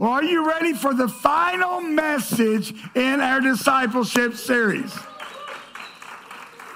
[0.00, 4.98] Well, are you ready for the final message in our discipleship series?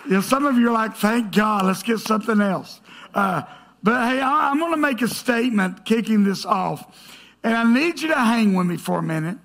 [0.07, 2.83] Yeah, some of you are like, thank God, let's get something else.
[3.15, 3.45] Uh,
[3.83, 7.17] but hey, I'm going to make a statement kicking this off.
[7.42, 9.38] And I need you to hang with me for a minute.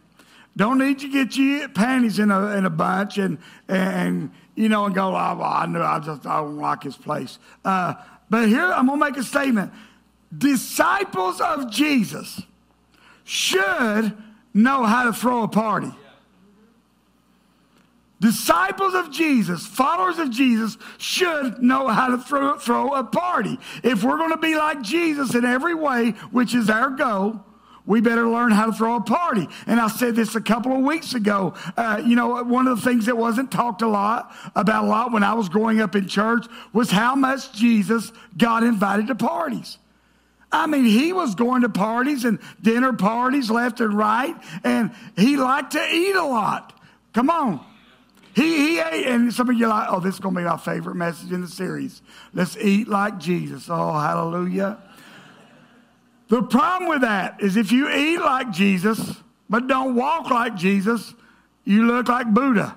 [0.58, 3.38] Don't need you to get your panties in a, in a bunch and,
[3.70, 6.98] and, you know, and go, oh, well, I know I just I don't like his
[6.98, 7.40] place.
[7.64, 7.94] Uh,
[8.30, 9.72] but here, I'm going to make a statement.
[10.38, 12.42] Disciples of Jesus
[13.30, 14.18] should
[14.56, 15.92] know how to throw a party.
[18.20, 23.60] Disciples of Jesus, followers of Jesus, should know how to throw, throw a party.
[23.84, 27.46] If we're going to be like Jesus in every way, which is our goal,
[27.86, 29.48] we better learn how to throw a party.
[29.68, 31.54] And I said this a couple of weeks ago.
[31.78, 35.12] Uh, you know, one of the things that wasn't talked a lot about a lot
[35.12, 39.78] when I was growing up in church was how much Jesus got invited to parties.
[40.52, 45.38] I mean, he was going to parties and dinner parties left and right, and he
[45.38, 46.74] liked to eat a lot.
[47.14, 47.66] Come on.
[48.36, 50.46] He, he ate, and some of you are like, oh, this is going to be
[50.46, 52.02] my favorite message in the series.
[52.34, 53.68] Let's eat like Jesus.
[53.70, 54.78] Oh, hallelujah.
[56.30, 59.18] The problem with that is if you eat like Jesus,
[59.50, 61.14] but don't walk like Jesus,
[61.66, 62.76] you look like Buddha.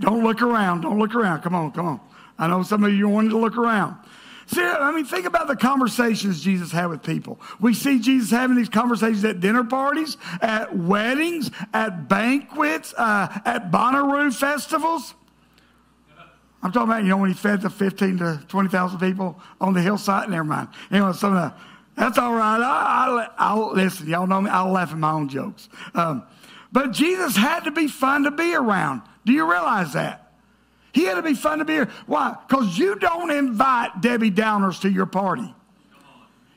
[0.00, 0.82] don't look around.
[0.82, 1.42] Don't look around.
[1.42, 2.00] Come on, come on.
[2.38, 3.96] I know some of you wanted to look around.
[4.52, 7.40] See, I mean, think about the conversations Jesus had with people.
[7.58, 13.70] We see Jesus having these conversations at dinner parties, at weddings, at banquets, uh, at
[13.70, 15.14] Bonnaroo festivals.
[16.62, 19.80] I'm talking about, you know, when he fed the 15 to 20,000 people on the
[19.80, 20.28] hillside.
[20.28, 20.68] Never mind.
[20.90, 21.54] Anyway, some of the,
[21.96, 22.60] that's all right.
[22.60, 24.06] I, I, will listen.
[24.06, 24.50] Y'all know me.
[24.50, 25.70] I'll laugh at my own jokes.
[25.94, 26.24] Um,
[26.70, 29.00] but Jesus had to be fun to be around.
[29.24, 30.21] Do you realize that?
[30.92, 31.88] He had to be fun to be here.
[32.06, 32.36] Why?
[32.46, 35.54] Because you don't invite Debbie Downers to your party.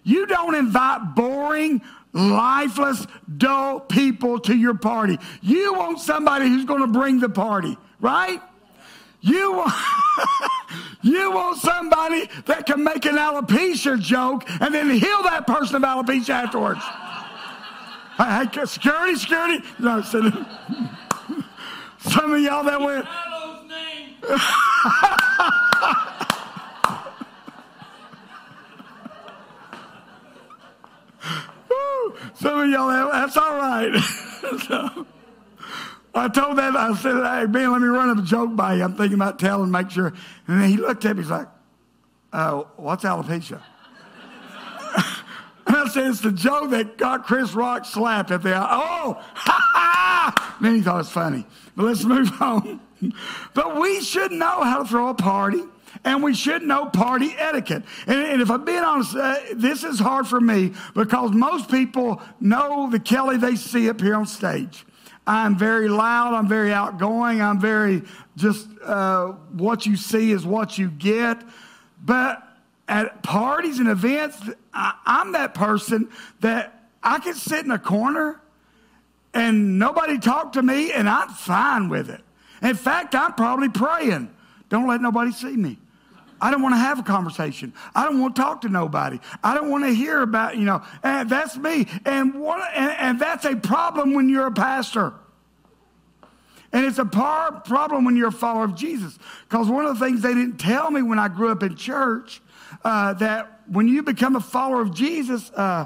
[0.03, 1.81] You don't invite boring,
[2.13, 5.17] lifeless, dull people to your party.
[5.41, 8.41] You want somebody who's going to bring the party, right?
[9.21, 9.73] You want,
[11.01, 15.81] you want somebody that can make an alopecia joke and then heal that person of
[15.81, 16.81] alopecia afterwards.
[18.17, 19.65] hey, security, security.
[19.79, 20.01] No,
[21.99, 23.07] some of y'all that went.
[32.35, 33.95] Some of y'all, that's all right.
[34.67, 35.07] so,
[36.13, 38.83] I told that, I said, hey, Ben, let me run up a joke by you.
[38.83, 40.13] I'm thinking about telling, make sure.
[40.47, 41.47] And then he looked at me, he's like,
[42.33, 43.61] uh, what's alopecia?
[45.67, 49.69] and I said, it's the joke that got Chris Rock slapped at the, oh, ha
[49.73, 50.57] ha!
[50.61, 51.45] Then he thought it was funny.
[51.75, 52.79] But let's move on.
[53.53, 55.61] But we should know how to throw a party
[56.03, 57.83] and we should know party etiquette.
[58.07, 62.21] And, and if I'm being honest, uh, this is hard for me because most people
[62.39, 64.85] know the Kelly they see up here on stage.
[65.27, 68.03] I'm very loud, I'm very outgoing, I'm very
[68.35, 71.41] just uh, what you see is what you get.
[72.03, 72.43] But
[72.87, 74.37] at parties and events,
[74.73, 76.09] I, I'm that person
[76.41, 78.39] that I can sit in a corner
[79.33, 82.21] and nobody talk to me and I'm fine with it.
[82.61, 84.33] In fact, I'm probably praying.
[84.69, 85.77] Don't let nobody see me.
[86.41, 87.73] I don't want to have a conversation.
[87.95, 89.19] I don't want to talk to nobody.
[89.43, 91.87] I don't want to hear about, you know, and that's me.
[92.05, 95.13] And, what, and, and that's a problem when you're a pastor.
[96.73, 99.17] And it's a par- problem when you're a follower of Jesus.
[99.47, 102.41] Because one of the things they didn't tell me when I grew up in church,
[102.83, 105.85] uh, that when you become a follower of Jesus, uh,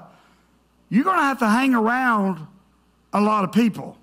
[0.90, 2.48] you're going to have to hang around
[3.14, 3.99] a lot of people.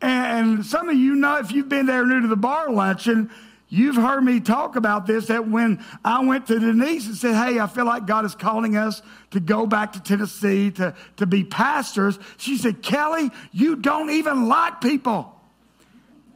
[0.00, 3.30] And some of you know, if you've been there new to the bar luncheon,
[3.68, 5.26] you've heard me talk about this.
[5.26, 8.76] That when I went to Denise and said, Hey, I feel like God is calling
[8.76, 14.10] us to go back to Tennessee to, to be pastors, she said, Kelly, you don't
[14.10, 15.34] even like people.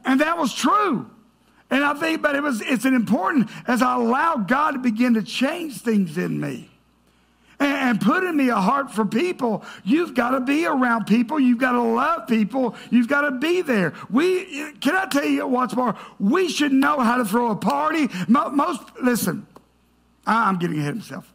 [0.03, 1.09] And that was true.
[1.69, 5.13] And I think, but it was, it's an important as I allow God to begin
[5.13, 6.69] to change things in me
[7.59, 11.39] and, put in me a heart for people, you've got to be around people.
[11.39, 12.75] You've got to love people.
[12.89, 13.93] You've got to be there.
[14.09, 15.95] We can I tell you what's more?
[16.19, 18.09] We should know how to throw a party.
[18.27, 19.47] Most listen,
[20.25, 21.33] I'm getting ahead of myself.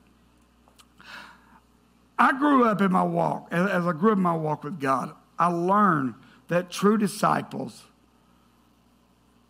[2.19, 5.15] I grew up in my walk, as I grew up in my walk with God,
[5.39, 6.15] I learned
[6.49, 7.85] that true disciples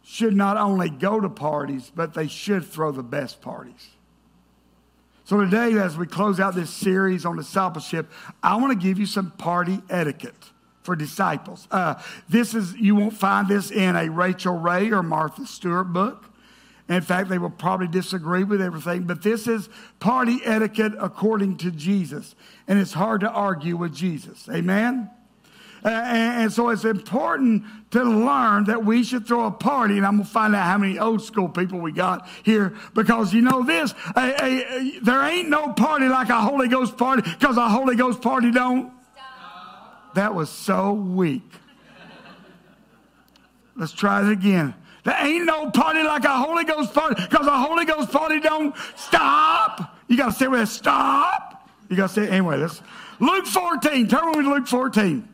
[0.05, 3.91] should not only go to parties, but they should throw the best parties.
[5.29, 8.11] So, today, as we close out this series on discipleship,
[8.43, 11.69] I want to give you some party etiquette for disciples.
[11.71, 16.25] Uh, this is, you won't find this in a Rachael Ray or Martha Stewart book.
[16.89, 19.69] In fact, they will probably disagree with everything, but this is
[20.01, 22.35] party etiquette according to Jesus.
[22.67, 24.49] And it's hard to argue with Jesus.
[24.51, 25.11] Amen?
[25.85, 29.97] Uh, and, and, so it's important to learn that we should throw a party.
[29.97, 33.33] And I'm going to find out how many old school people we got here because
[33.33, 37.23] you know this a, a, a, there ain't no party like a Holy Ghost party
[37.23, 38.93] because a Holy Ghost party don't.
[39.15, 40.15] Stop.
[40.15, 41.43] That was so weak.
[43.77, 44.75] Let's try it again.
[45.05, 48.75] There ain't no party like a Holy Ghost party because a Holy Ghost party don't
[48.97, 49.97] stop.
[50.09, 51.71] You got to say with it, stop.
[51.89, 52.83] You got to say, anyway, let's,
[53.21, 54.09] Luke 14.
[54.09, 55.27] Turn with to Luke 14.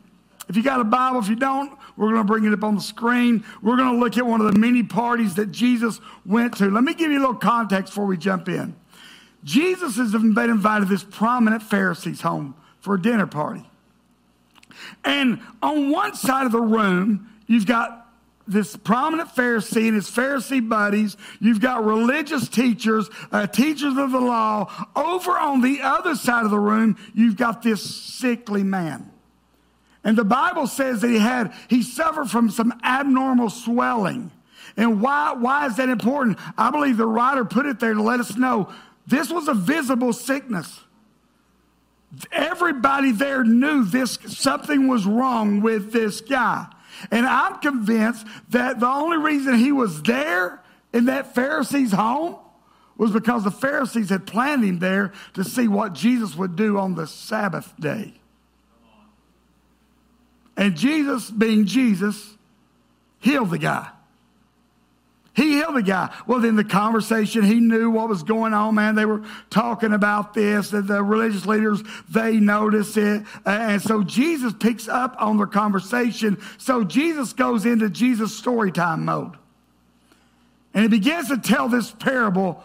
[0.47, 2.75] If you got a Bible, if you don't, we're going to bring it up on
[2.75, 3.43] the screen.
[3.61, 6.69] We're going to look at one of the many parties that Jesus went to.
[6.69, 8.75] Let me give you a little context before we jump in.
[9.43, 13.63] Jesus has been invited this prominent Pharisee's home for a dinner party.
[15.03, 18.05] And on one side of the room, you've got
[18.47, 21.17] this prominent Pharisee and his Pharisee buddies.
[21.39, 24.71] You've got religious teachers, uh, teachers of the law.
[24.95, 29.11] Over on the other side of the room, you've got this sickly man.
[30.05, 34.31] And the Bible says that he had, he suffered from some abnormal swelling.
[34.77, 36.37] And why, why is that important?
[36.57, 38.71] I believe the writer put it there to let us know
[39.07, 40.79] this was a visible sickness.
[42.31, 46.67] Everybody there knew this, something was wrong with this guy.
[47.11, 50.61] And I'm convinced that the only reason he was there
[50.93, 52.37] in that Pharisee's home
[52.95, 56.95] was because the Pharisees had planned him there to see what Jesus would do on
[56.95, 58.13] the Sabbath day.
[60.57, 62.35] And Jesus, being Jesus,
[63.19, 63.89] healed the guy.
[65.35, 66.15] He healed the guy.
[66.25, 68.95] Well, then the conversation, he knew what was going on, man.
[68.95, 73.23] They were talking about this, that the religious leaders, they noticed it.
[73.45, 76.41] And so Jesus picks up on their conversation.
[76.57, 79.33] So Jesus goes into Jesus' story time mode.
[80.73, 82.63] And he begins to tell this parable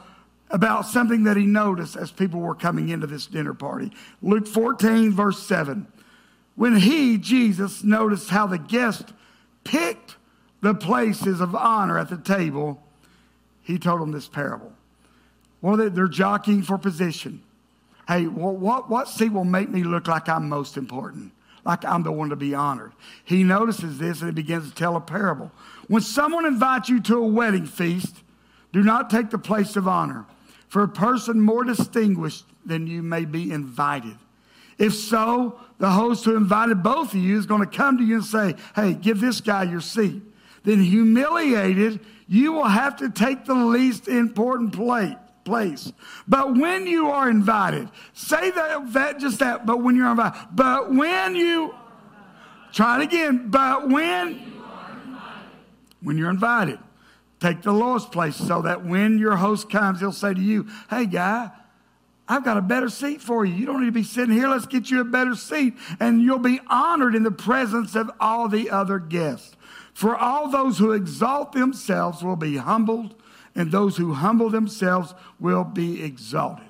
[0.49, 3.91] about something that he noticed as people were coming into this dinner party.
[4.23, 5.89] Luke 14, verse 7.
[6.61, 9.15] When he, Jesus, noticed how the guest
[9.65, 10.17] picked
[10.61, 12.83] the places of honor at the table,
[13.63, 14.71] he told them this parable.
[15.63, 17.43] Well, they're jockeying for position.
[18.07, 21.33] Hey, well, what, what seat will make me look like I'm most important?
[21.65, 22.93] Like I'm the one to be honored.
[23.25, 25.51] He notices this and he begins to tell a parable.
[25.89, 28.17] When someone invites you to a wedding feast,
[28.75, 30.27] do not take the place of honor,
[30.69, 34.19] for a person more distinguished than you may be invited.
[34.81, 38.17] If so, the host who invited both of you is going to come to you
[38.17, 40.23] and say, Hey, give this guy your seat.
[40.65, 45.93] Then, humiliated, you will have to take the least important plate, place.
[46.27, 50.93] But when you are invited, say that, that just that, but when you're invited, but
[50.95, 51.75] when you,
[52.73, 54.39] try it again, but when,
[56.01, 56.79] when you're invited,
[57.39, 61.05] take the lowest place so that when your host comes, he'll say to you, Hey,
[61.05, 61.51] guy,
[62.31, 63.53] I've got a better seat for you.
[63.53, 64.49] You don't need to be sitting here.
[64.49, 65.75] Let's get you a better seat.
[65.99, 69.57] And you'll be honored in the presence of all the other guests.
[69.95, 73.17] For all those who exalt themselves will be humbled,
[73.57, 76.67] and those who humble themselves will be exalted.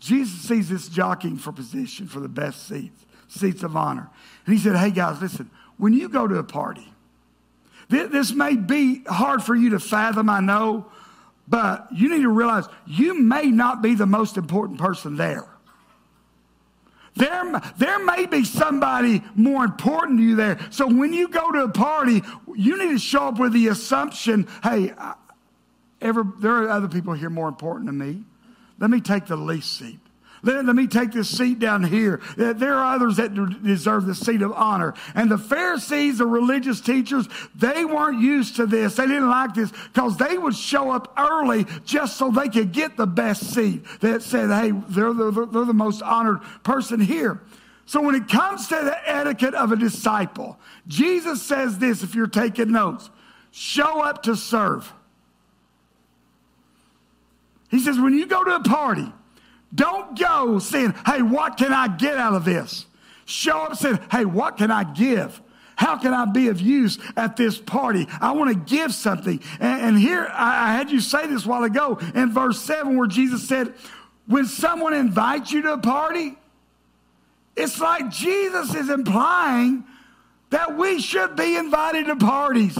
[0.00, 4.10] Jesus sees this jockeying for position for the best seats, seats of honor.
[4.44, 6.92] And he said, Hey guys, listen, when you go to a party,
[7.88, 10.90] this may be hard for you to fathom, I know,
[11.48, 15.48] but you need to realize you may not be the most important person there.
[17.16, 20.58] There, there may be somebody more important to you there.
[20.70, 22.22] So when you go to a party,
[22.54, 24.92] you need to show up with the assumption hey,
[26.00, 28.22] ever, there are other people here more important than me.
[28.78, 29.98] Let me take the least seat.
[30.42, 32.20] Let, let, me take this seat down here.
[32.36, 34.94] There are others that deserve the seat of honor.
[35.14, 38.96] And the Pharisees, the religious teachers, they weren't used to this.
[38.96, 42.96] They didn't like this because they would show up early just so they could get
[42.96, 47.40] the best seat that said, hey, they're the, they're the most honored person here.
[47.86, 52.26] So when it comes to the etiquette of a disciple, Jesus says this if you're
[52.26, 53.10] taking notes
[53.50, 54.92] show up to serve.
[57.70, 59.12] He says, when you go to a party,
[59.74, 62.86] don't go saying, hey, what can I get out of this?
[63.26, 65.40] Show up saying, hey, what can I give?
[65.76, 68.08] How can I be of use at this party?
[68.20, 69.40] I want to give something.
[69.60, 73.06] And, and here, I, I had you say this while ago in verse 7 where
[73.06, 73.74] Jesus said,
[74.26, 76.36] when someone invites you to a party,
[77.56, 79.84] it's like Jesus is implying
[80.50, 82.78] that we should be invited to parties.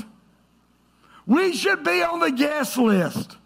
[1.26, 3.37] We should be on the guest list.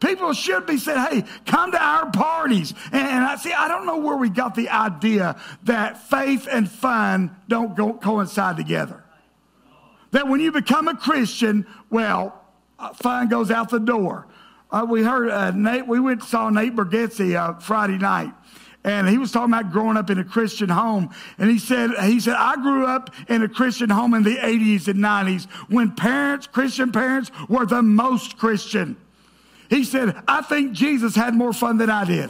[0.00, 2.72] People should be saying, hey, come to our parties.
[2.90, 7.36] And I see, I don't know where we got the idea that faith and fun
[7.48, 9.04] don't go, coincide together.
[10.12, 12.42] That when you become a Christian, well,
[12.78, 14.26] uh, fun goes out the door.
[14.72, 18.32] uh, we heard uh, Nate, we went saw Nate Bargatze uh, Friday night.
[18.82, 21.14] And he was talking about growing up in a Christian home.
[21.36, 24.88] And he said, he said, I grew up in a Christian home in the 80s
[24.88, 28.96] and 90s when parents, Christian parents, were the most Christian.
[29.70, 32.28] He said, I think Jesus had more fun than I did.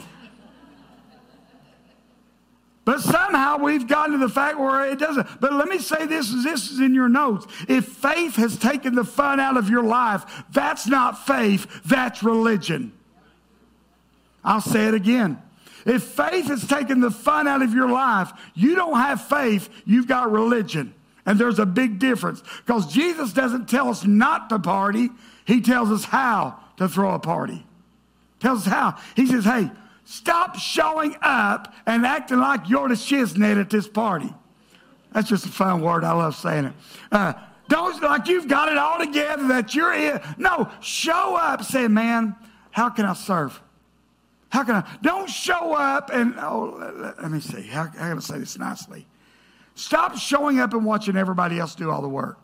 [2.85, 5.27] But somehow we've gotten to the fact where it doesn't.
[5.39, 7.45] But let me say this, this is in your notes.
[7.67, 12.91] If faith has taken the fun out of your life, that's not faith, that's religion.
[14.43, 15.41] I'll say it again.
[15.85, 20.07] If faith has taken the fun out of your life, you don't have faith, you've
[20.07, 20.93] got religion.
[21.25, 25.09] And there's a big difference because Jesus doesn't tell us not to party,
[25.45, 27.65] He tells us how to throw a party.
[28.39, 28.97] Tells us how.
[29.15, 29.71] He says, hey,
[30.11, 34.33] Stop showing up and acting like you're the shiznit at this party.
[35.13, 36.03] That's just a fun word.
[36.03, 36.73] I love saying it.
[37.09, 37.33] Uh,
[37.69, 40.19] don't like you've got it all together that you're in.
[40.37, 41.63] No, show up.
[41.63, 42.35] Say, man,
[42.71, 43.61] how can I serve?
[44.49, 44.97] How can I?
[45.01, 47.61] Don't show up and, oh, let, me see.
[47.61, 49.07] How, how can I say this nicely?
[49.75, 52.37] Stop showing up and watching everybody else do all the work.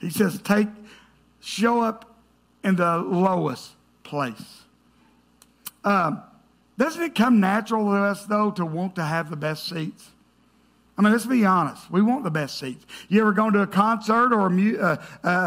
[0.00, 0.68] He says, take,
[1.40, 2.16] show up
[2.64, 4.62] in the lowest place.
[5.84, 6.22] Um,
[6.78, 10.10] doesn't it come natural to us, though, to want to have the best seats?
[10.96, 11.90] I mean, let's be honest.
[11.90, 12.84] We want the best seats.
[13.08, 14.96] You ever gone to a concert or a, uh,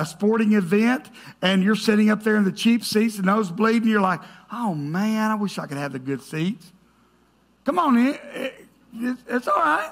[0.01, 1.11] a, sporting event
[1.43, 4.73] and you're sitting up there in the cheap seats, the nosebleed, and you're like, oh
[4.73, 6.71] man, I wish I could have the good seats.
[7.65, 8.17] Come on, in.
[8.33, 8.65] it,
[9.27, 9.91] it's all right.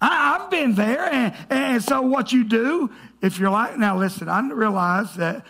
[0.00, 1.12] I, have been there.
[1.12, 2.90] And, and so, what you do,
[3.22, 5.44] if you're like, now listen, I realize that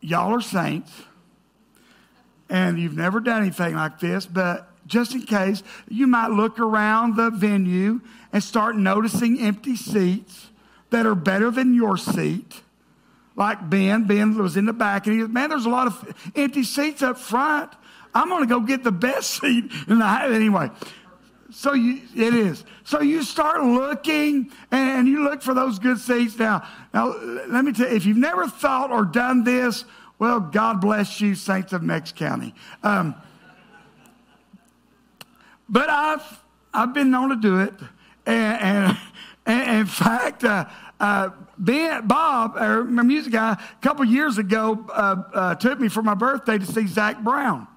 [0.00, 0.92] y'all are saints
[2.50, 7.16] and you've never done anything like this, but just in case, you might look around
[7.16, 8.00] the venue
[8.32, 10.50] and start noticing empty seats
[10.90, 12.60] that are better than your seat.
[13.34, 16.30] Like Ben, Ben was in the back and he goes, Man, there's a lot of
[16.36, 17.72] empty seats up front.
[18.14, 20.70] I'm going to go get the best seat in the anyway.
[21.54, 22.64] So you, it is.
[22.82, 26.36] So you start looking and you look for those good seats.
[26.36, 27.14] Now, now
[27.46, 29.84] let me tell you, if you've never thought or done this,
[30.18, 32.54] well, God bless you, saints of Meigs County.
[32.82, 33.14] Um,
[35.68, 36.40] but I've
[36.74, 37.74] I've been known to do it,
[38.26, 38.98] and, and,
[39.46, 40.64] and in fact, uh,
[40.98, 46.02] uh, ben, Bob, my music guy, a couple years ago, uh, uh, took me for
[46.02, 47.68] my birthday to see Zac Brown,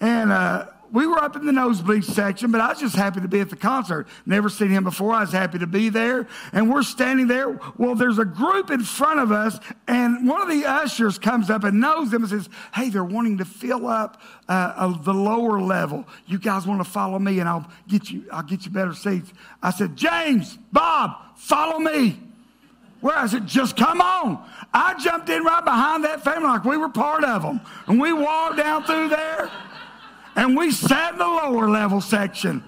[0.00, 3.28] and uh, we were up in the nosebleed section, but I was just happy to
[3.28, 4.08] be at the concert.
[4.26, 5.12] Never seen him before.
[5.12, 6.26] I was happy to be there.
[6.52, 7.60] And we're standing there.
[7.76, 11.64] Well, there's a group in front of us, and one of the ushers comes up
[11.64, 16.06] and knows them and says, Hey, they're wanting to fill up uh, the lower level.
[16.26, 19.32] You guys want to follow me, and I'll get you, I'll get you better seats.
[19.62, 22.18] I said, James, Bob, follow me.
[23.00, 24.46] Where I said, just come on.
[24.74, 27.60] I jumped in right behind that family like we were part of them.
[27.86, 29.50] And we walked down through there
[30.36, 32.62] and we sat in the lower level section.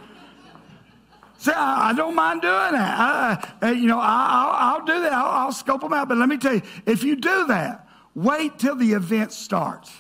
[1.39, 3.57] See, I, I don't mind doing that.
[3.61, 5.13] I, you know, I, will do that.
[5.13, 6.09] I'll, I'll scope them out.
[6.09, 9.93] But let me tell you, if you do that, wait till the event starts.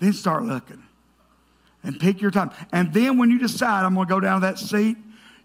[0.00, 0.82] Then start looking
[1.84, 2.50] and pick your time.
[2.72, 4.96] And then when you decide I'm going to go down to that seat,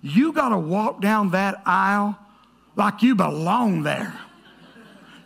[0.02, 2.18] you got to walk down that aisle
[2.76, 4.20] like you belong there.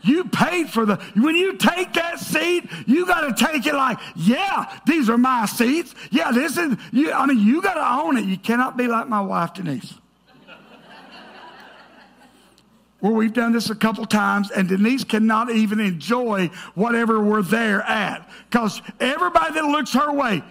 [0.04, 4.00] You paid for the, when you take that seat, you got to take it like,
[4.16, 5.94] yeah, these are my seats.
[6.10, 8.26] Yeah, this is, you, I mean, you got to own it.
[8.26, 9.94] You cannot be like my wife, Denise.
[13.02, 17.82] Well, we've done this a couple times, and Denise cannot even enjoy whatever we're there
[17.82, 18.30] at.
[18.50, 20.44] Because everybody that looks her way,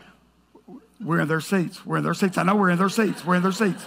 [1.00, 1.86] we're in their seats.
[1.86, 2.38] We're in their seats.
[2.38, 3.24] I know we're in their seats.
[3.24, 3.86] We're in their seats.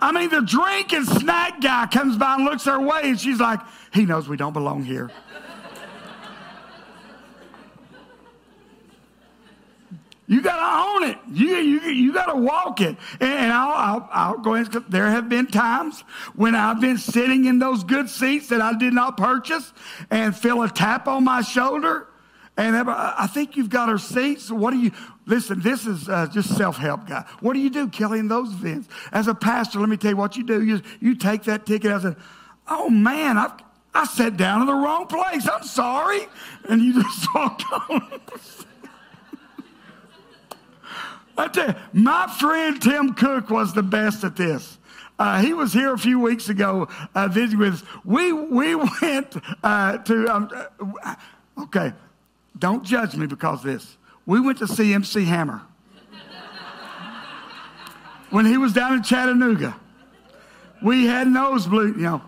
[0.00, 3.40] I mean, the drink and snack guy comes by and looks her way, and she's
[3.40, 3.60] like,
[3.92, 5.10] he knows we don't belong here.
[10.28, 11.18] You got to own it.
[11.32, 12.96] You, you, you got to walk it.
[13.20, 14.72] And I'll, I'll, I'll go ahead.
[14.88, 16.00] There have been times
[16.34, 19.72] when I've been sitting in those good seats that I did not purchase
[20.10, 22.08] and feel a tap on my shoulder.
[22.58, 24.50] And I think you've got our seats.
[24.50, 24.90] What do you,
[25.26, 27.24] Listen, this is uh, just self help, guy.
[27.40, 28.88] What do you do, Kelly, in those events?
[29.10, 30.62] As a pastor, let me tell you what you do.
[30.62, 31.90] You, you take that ticket.
[31.90, 32.16] I said,
[32.68, 33.52] Oh man, I've,
[33.92, 35.48] I sat down in the wrong place.
[35.48, 36.20] I'm sorry.
[36.68, 37.60] And you just walk
[37.90, 38.20] on.
[41.38, 44.78] I tell you, my friend Tim Cook was the best at this.
[45.18, 47.82] Uh, he was here a few weeks ago uh, visiting with us.
[48.04, 50.50] We, we went uh, to, um,
[51.02, 51.14] uh,
[51.64, 51.92] okay,
[52.58, 53.96] don't judge me because this.
[54.24, 55.62] We went to see MC Hammer
[58.30, 59.76] when he was down in Chattanooga.
[60.82, 62.22] We had nosebleed, you know.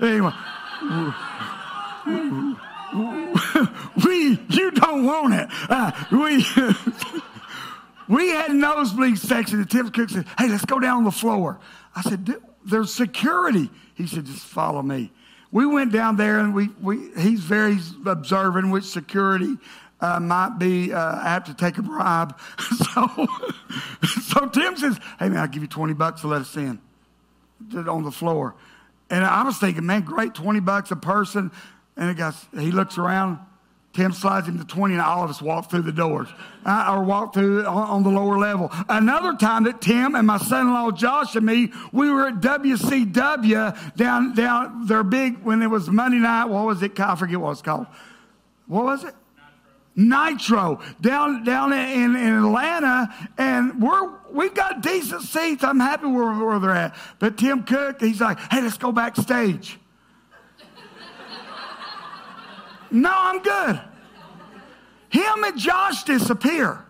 [0.00, 0.32] Anyway.
[4.04, 5.48] we, you don't want it.
[5.68, 6.44] Uh, we,
[8.16, 9.60] we had nosebleed section.
[9.60, 11.60] And Tim Cook said, hey, let's go down on the floor.
[11.94, 13.70] I said, there's security.
[13.94, 15.12] He said, just follow me.
[15.52, 19.56] We went down there and we, we he's very observant which security
[20.00, 22.38] uh, might be uh, apt to take a bribe.
[22.94, 23.26] so,
[24.22, 26.80] so Tim says, hey man, I'll give you 20 bucks to let us in
[27.74, 28.54] on the floor.
[29.10, 31.50] And I was thinking, man, great, 20 bucks a person.
[31.96, 33.40] And he looks around,
[33.92, 36.28] Tim slides him to 20, and all of us walk through the doors
[36.64, 38.70] uh, or walk through on, on, the lower level.
[38.88, 42.34] Another time that Tim and my son in law Josh and me, we were at
[42.34, 46.98] WCW down, down their big, when it was Monday night, what was it?
[47.00, 47.88] I forget what it's called.
[48.68, 49.14] What was it?
[49.96, 55.64] Nitro down down in, in Atlanta, and we're we've got decent seats.
[55.64, 56.94] I'm happy where, where they're at.
[57.18, 59.78] But Tim Cook, he's like, "Hey, let's go backstage."
[62.90, 63.80] No, I'm good.
[65.10, 66.84] Him and Josh disappear.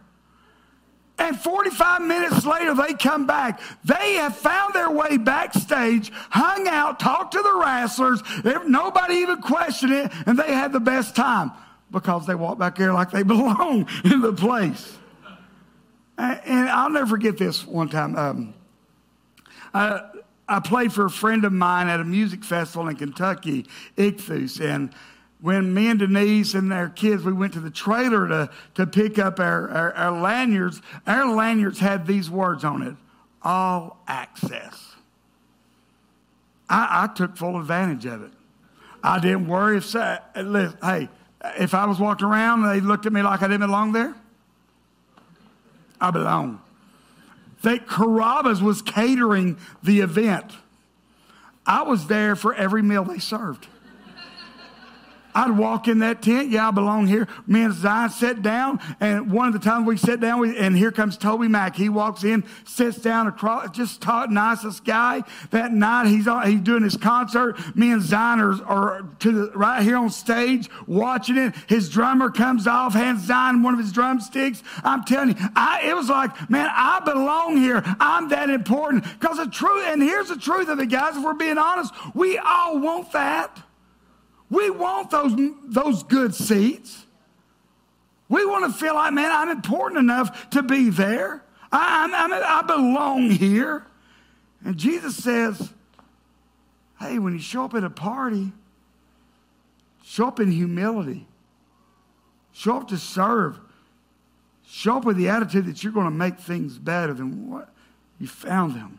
[1.19, 3.61] And 45 minutes later, they come back.
[3.85, 8.23] They have found their way backstage, hung out, talked to the wrestlers.
[8.67, 11.53] Nobody even questioned it, and they had the best time
[11.91, 14.97] because they walk back there like they belong in the place.
[16.17, 18.17] And I'll never forget this one time.
[18.17, 18.55] Um,
[19.75, 20.03] I,
[20.49, 23.67] I, played for a friend of mine at a music festival in Kentucky,
[23.97, 24.93] Ichthus, and
[25.41, 29.19] when me and Denise and their kids, we went to the trailer to, to pick
[29.19, 32.95] up our, our, our lanyards, our lanyards had these words on it
[33.43, 34.95] all access.
[36.69, 38.33] I, I took full advantage of it.
[39.03, 41.09] I didn't worry if, hey,
[41.59, 44.15] if I was walking around and they looked at me like I didn't belong there,
[46.01, 46.61] I belong.
[47.63, 50.53] That Carrabba's was catering the event.
[51.67, 53.67] I was there for every meal they served.
[55.35, 56.51] I'd walk in that tent.
[56.51, 57.29] Yeah, I belong here.
[57.47, 60.77] Me and Zion sat down, and one of the times we sat down, we, and
[60.77, 61.77] here comes TobyMac.
[61.77, 65.23] He walks in, sits down across, just taught nicest guy.
[65.51, 67.77] That night, he's on, he's doing his concert.
[67.77, 71.55] Me and Zion are, are to the, right here on stage watching it.
[71.67, 74.63] His drummer comes off, hands Zion one of his drumsticks.
[74.83, 77.83] I'm telling you, I, it was like, man, I belong here.
[78.01, 79.05] I'm that important.
[79.19, 81.17] Because the truth, and here's the truth of it, guys.
[81.17, 83.59] If we're being honest, we all want that.
[84.51, 85.33] We want those,
[85.65, 87.07] those good seats.
[88.29, 91.43] We want to feel like, man, I'm important enough to be there.
[91.73, 93.87] I, I'm, I belong here.
[94.65, 95.73] And Jesus says,
[96.99, 98.53] hey, when you show up at a party,
[100.05, 101.27] show up in humility,
[102.53, 103.59] show up to serve,
[104.67, 107.73] show up with the attitude that you're going to make things better than what
[108.19, 108.99] you found them.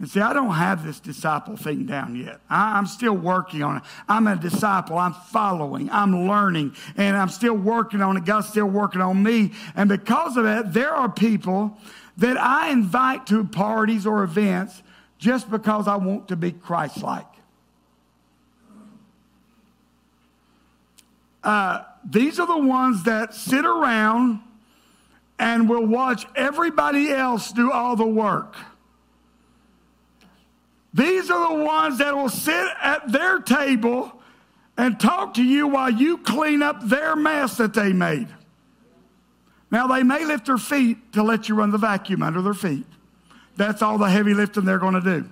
[0.00, 2.40] And see, I don't have this disciple thing down yet.
[2.50, 3.82] I, am still working on it.
[4.08, 4.98] I'm a disciple.
[4.98, 5.88] I'm following.
[5.90, 6.74] I'm learning.
[6.96, 8.24] And I'm still working on it.
[8.24, 9.52] God's still working on me.
[9.76, 11.78] And because of that, there are people
[12.16, 14.82] that I invite to parties or events
[15.18, 17.26] just because I want to be Christ like.
[21.42, 24.40] Uh, these are the ones that sit around
[25.38, 28.56] and will watch everybody else do all the work.
[30.94, 34.12] These are the ones that will sit at their table
[34.76, 38.28] and talk to you while you clean up their mess that they made.
[39.72, 42.86] Now, they may lift their feet to let you run the vacuum under their feet.
[43.56, 45.28] That's all the heavy lifting they're going to do.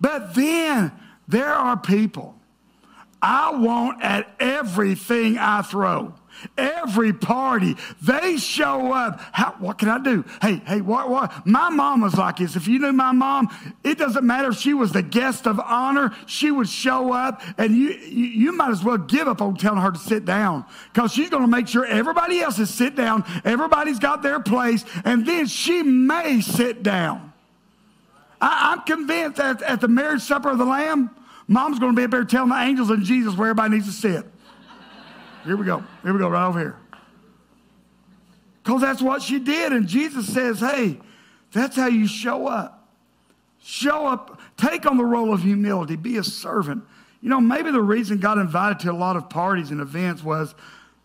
[0.00, 0.92] But then
[1.26, 2.36] there are people
[3.20, 6.14] I want at everything I throw.
[6.56, 9.20] Every party, they show up.
[9.32, 10.24] How, what can I do?
[10.42, 11.46] Hey, hey, what, what?
[11.46, 12.56] My mom was like this.
[12.56, 13.48] If you knew my mom,
[13.82, 17.74] it doesn't matter if she was the guest of honor, she would show up and
[17.74, 21.12] you, you, you might as well give up on telling her to sit down because
[21.12, 23.24] she's going to make sure everybody else is sit down.
[23.44, 27.32] Everybody's got their place and then she may sit down.
[28.40, 31.10] I, I'm convinced that at the marriage supper of the Lamb,
[31.48, 33.92] mom's going to be up there telling the angels and Jesus where everybody needs to
[33.92, 34.26] sit.
[35.44, 35.84] Here we go.
[36.02, 36.76] Here we go, right over here.
[38.62, 39.72] Because that's what she did.
[39.72, 40.98] And Jesus says, hey,
[41.52, 42.88] that's how you show up.
[43.62, 46.84] Show up, take on the role of humility, be a servant.
[47.20, 50.54] You know, maybe the reason God invited to a lot of parties and events was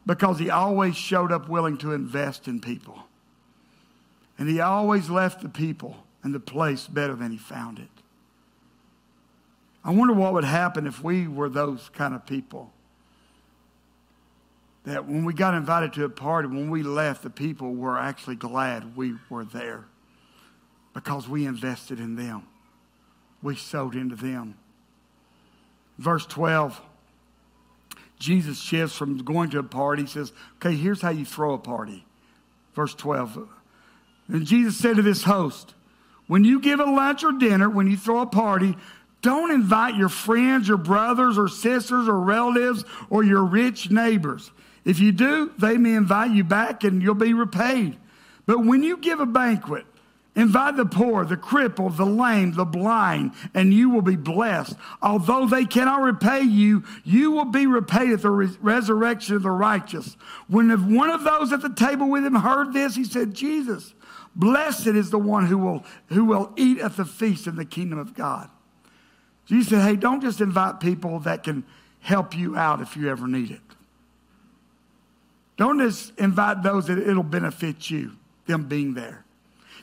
[0.05, 3.03] because he always showed up willing to invest in people.
[4.37, 7.87] And he always left the people and the place better than he found it.
[9.83, 12.71] I wonder what would happen if we were those kind of people
[14.85, 18.35] that when we got invited to a party, when we left, the people were actually
[18.35, 19.85] glad we were there
[20.93, 22.43] because we invested in them.
[23.41, 24.55] We sowed into them.
[25.97, 26.81] Verse 12,
[28.19, 30.03] Jesus shifts from going to a party.
[30.03, 32.05] He says, Okay, here's how you throw a party.
[32.73, 33.47] Verse 12.
[34.29, 35.73] And Jesus said to this host,
[36.27, 38.77] When you give a lunch or dinner, when you throw a party,
[39.21, 44.51] don't invite your friends, your brothers or sisters or relatives or your rich neighbors.
[44.89, 47.95] If you do, they may invite you back and you'll be repaid.
[48.47, 49.85] But when you give a banquet,
[50.35, 54.73] invite the poor, the crippled, the lame, the blind, and you will be blessed.
[54.99, 59.51] Although they cannot repay you, you will be repaid at the re- resurrection of the
[59.51, 60.17] righteous.
[60.47, 63.93] When one of those at the table with him heard this, he said, Jesus,
[64.35, 67.99] blessed is the one who will, who will eat at the feast in the kingdom
[67.99, 68.49] of God.
[69.45, 71.63] Jesus said, hey, don't just invite people that can
[71.99, 73.61] help you out if you ever need it.
[75.59, 78.13] Don't just invite those that it'll benefit you,
[78.47, 79.25] them being there.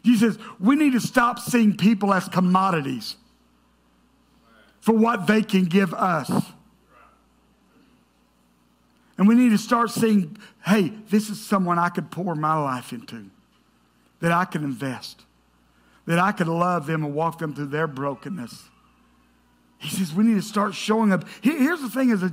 [0.03, 3.17] Jesus says, we need to stop seeing people as commodities
[4.81, 6.31] for what they can give us.
[9.19, 12.95] And we need to start seeing, hey, this is someone I could pour my life
[12.95, 13.27] into,
[14.21, 15.25] that I can invest,
[16.07, 18.71] that I could love them and walk them through their brokenness
[19.79, 21.25] he says we need to start showing up.
[21.43, 22.31] Here's the thing as a,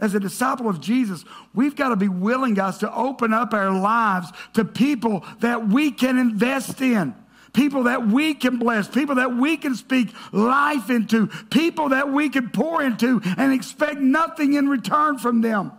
[0.00, 1.24] as a disciple of Jesus,
[1.54, 5.90] we've got to be willing, guys, to open up our lives to people that we
[5.90, 7.14] can invest in,
[7.52, 12.30] people that we can bless, people that we can speak life into, people that we
[12.30, 15.72] can pour into and expect nothing in return from them.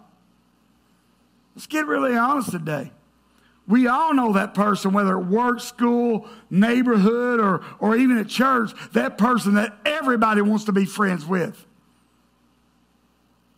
[1.55, 2.91] Let's get really honest today.
[3.69, 8.71] We all know that person, whether at work, school, neighborhood, or, or even at church,
[8.93, 11.67] that person that everybody wants to be friends with.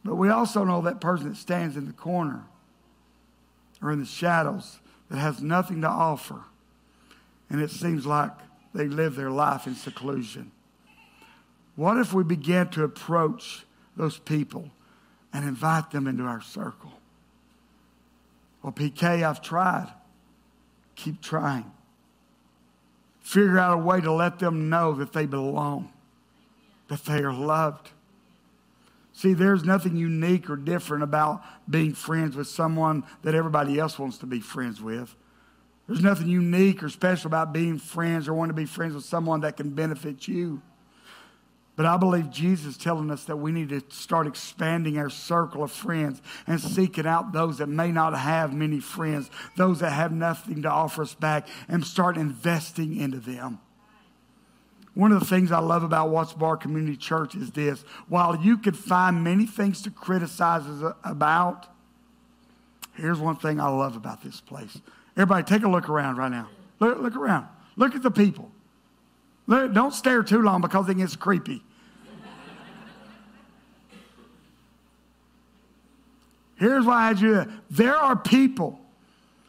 [0.04, 2.44] But we also know that person that stands in the corner
[3.82, 6.42] or in the shadows that has nothing to offer.
[7.50, 8.32] And it seems like
[8.74, 10.52] they live their life in seclusion.
[11.78, 14.72] What if we began to approach those people
[15.32, 16.92] and invite them into our circle?
[18.62, 19.94] Well, PK, I've tried.
[21.02, 21.72] Keep trying.
[23.22, 25.92] Figure out a way to let them know that they belong,
[26.90, 27.90] that they are loved.
[29.14, 34.20] See, there's nothing unique or different about being friends with someone that everybody else wants
[34.20, 35.16] to be friends with.
[35.88, 39.42] There's nothing unique or special about being friends or wanting to be friends with someone
[39.42, 40.62] that can benefit you.
[41.82, 45.64] But I believe Jesus is telling us that we need to start expanding our circle
[45.64, 50.12] of friends and seeking out those that may not have many friends, those that have
[50.12, 53.58] nothing to offer us back, and start investing into them.
[54.94, 58.60] One of the things I love about Watts Bar Community Church is this while you
[58.60, 60.62] could find many things to criticize
[61.04, 61.66] about,
[62.94, 64.80] here's one thing I love about this place.
[65.18, 66.48] Everybody, take a look around right now.
[66.80, 67.48] Look, look around.
[67.76, 68.52] Look at the people.
[69.50, 71.64] Don't stare too long because it gets creepy.
[76.62, 77.52] Here's why I had you.
[77.72, 78.80] There are people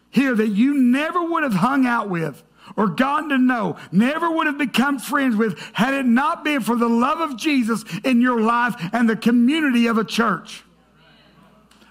[0.08, 2.42] here that you never would have hung out with
[2.74, 6.74] or gotten to know, never would have become friends with had it not been for
[6.74, 10.64] the love of Jesus in your life and the community of a church.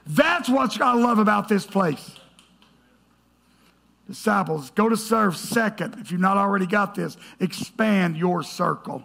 [0.08, 2.18] That's what I love about this place
[4.08, 4.72] disciples.
[4.72, 5.38] Go to serve.
[5.38, 9.04] Second, if you've not already got this, expand your circle.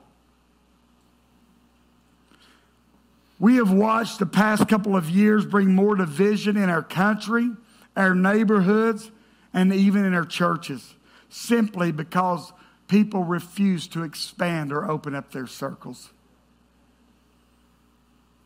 [3.39, 7.51] We have watched the past couple of years bring more division in our country,
[7.95, 9.11] our neighborhoods,
[9.53, 10.95] and even in our churches
[11.29, 12.53] simply because
[12.89, 16.11] people refuse to expand or open up their circles.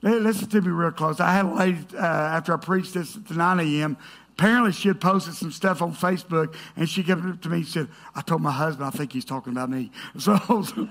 [0.03, 1.21] Listen to me real close.
[1.21, 3.97] I had a lady, uh, after I preached this at 9 a.m.,
[4.39, 7.67] Apparently, she had posted some stuff on Facebook, and she came up to me and
[7.67, 9.91] said, I told my husband, I think he's talking about me.
[10.19, 10.89] So,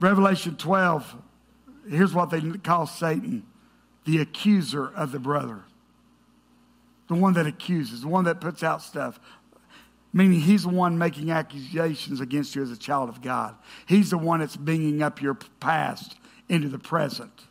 [0.00, 1.16] Revelation 12,
[1.88, 3.44] here's what they call Satan
[4.04, 5.64] the accuser of the brother.
[7.08, 9.20] The one that accuses, the one that puts out stuff.
[10.14, 13.54] Meaning he's the one making accusations against you as a child of God.
[13.84, 16.16] He's the one that's bringing up your past
[16.48, 17.44] into the present.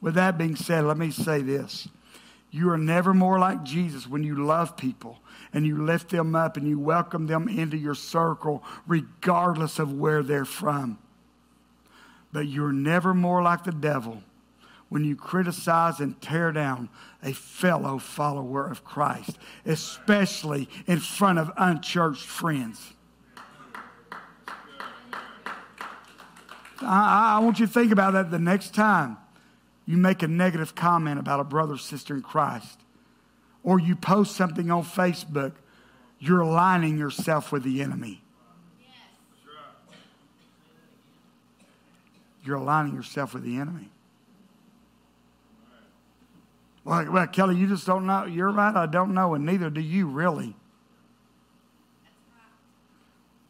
[0.00, 1.88] With that being said, let me say this.
[2.50, 5.18] You are never more like Jesus when you love people
[5.52, 10.22] and you lift them up and you welcome them into your circle, regardless of where
[10.22, 10.98] they're from.
[12.32, 14.22] But you're never more like the devil
[14.88, 16.88] when you criticize and tear down
[17.22, 22.94] a fellow follower of Christ, especially in front of unchurched friends.
[26.80, 29.18] I, I want you to think about that the next time
[29.84, 32.78] you make a negative comment about a brother or sister in Christ,
[33.62, 35.52] or you post something on Facebook,
[36.18, 38.22] you're aligning yourself with the enemy.
[42.44, 43.90] You're aligning yourself with the enemy.
[46.84, 48.24] Well, well, Kelly, you just don't know.
[48.24, 50.56] You're right, I don't know, and neither do you really.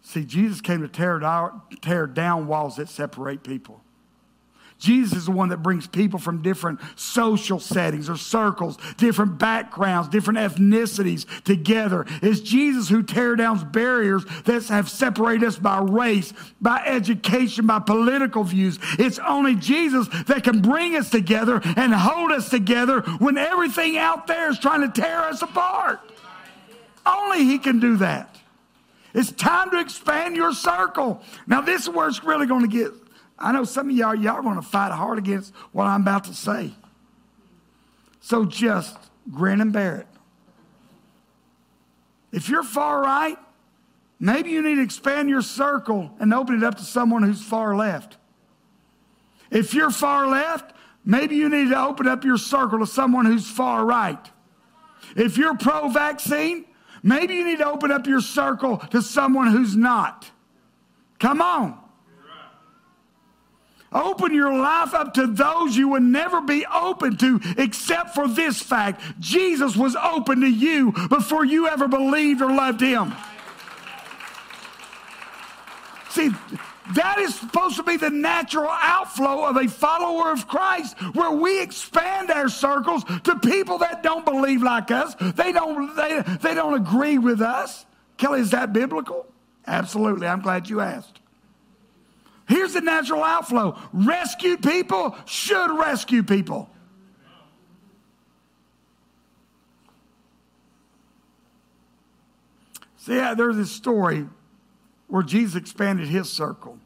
[0.02, 3.82] See, Jesus came to tear down, tear down walls that separate people.
[4.78, 10.08] Jesus is the one that brings people from different social settings or circles, different backgrounds,
[10.08, 12.06] different ethnicities together.
[12.22, 17.80] It's Jesus who tears down barriers that have separated us by race, by education, by
[17.80, 18.78] political views.
[18.98, 24.26] It's only Jesus that can bring us together and hold us together when everything out
[24.28, 26.00] there is trying to tear us apart.
[27.04, 28.36] Only He can do that.
[29.14, 31.22] It's time to expand your circle.
[31.46, 32.92] Now, this is where it's really going to get.
[33.38, 36.24] I know some of y'all, y'all are going to fight hard against what I'm about
[36.24, 36.72] to say.
[38.20, 38.96] So just
[39.30, 40.06] grin and bear it.
[42.32, 43.38] If you're far right,
[44.18, 47.76] maybe you need to expand your circle and open it up to someone who's far
[47.76, 48.16] left.
[49.50, 50.74] If you're far left,
[51.04, 54.30] maybe you need to open up your circle to someone who's far right.
[55.16, 56.66] If you're pro vaccine,
[57.02, 60.30] Maybe you need to open up your circle to someone who's not.
[61.18, 61.78] Come on.
[63.92, 68.60] Open your life up to those you would never be open to, except for this
[68.60, 73.14] fact Jesus was open to you before you ever believed or loved him.
[76.10, 76.30] See,
[76.94, 81.62] that is supposed to be the natural outflow of a follower of Christ, where we
[81.62, 85.14] expand our circles to people that don't believe like us.
[85.14, 87.84] They don't, they, they don't agree with us.
[88.16, 89.26] Kelly, is that biblical?
[89.66, 90.26] Absolutely.
[90.26, 91.17] I'm glad you asked.
[92.48, 96.70] Here's the natural outflow rescued people should rescue people.
[102.96, 104.26] See, yeah, there's this story
[105.08, 106.78] where Jesus expanded his circle.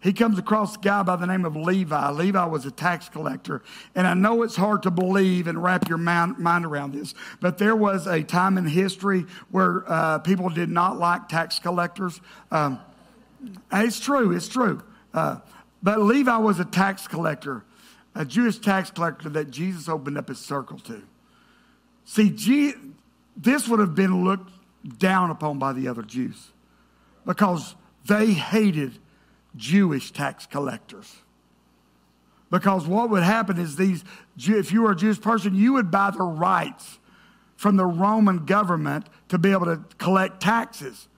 [0.00, 2.10] He comes across a guy by the name of Levi.
[2.10, 3.62] Levi was a tax collector.
[3.94, 7.74] And I know it's hard to believe and wrap your mind, around this, but there
[7.74, 12.20] was a time in history where uh, people did not like tax collectors.
[12.50, 12.80] Um,
[13.72, 14.82] it's true, it's true.
[15.14, 15.38] Uh,
[15.82, 17.64] but Levi was a tax collector,
[18.14, 21.02] a Jewish tax collector that Jesus opened up his circle to.
[22.04, 22.74] See, G-
[23.36, 24.50] this would have been looked
[24.98, 26.52] down upon by the other Jews
[27.26, 27.74] because
[28.06, 28.98] they hated
[29.56, 31.16] Jewish tax collectors.
[32.50, 34.04] Because what would happen is these,
[34.38, 36.98] if you were a Jewish person, you would buy the rights
[37.56, 41.08] from the Roman government to be able to collect taxes.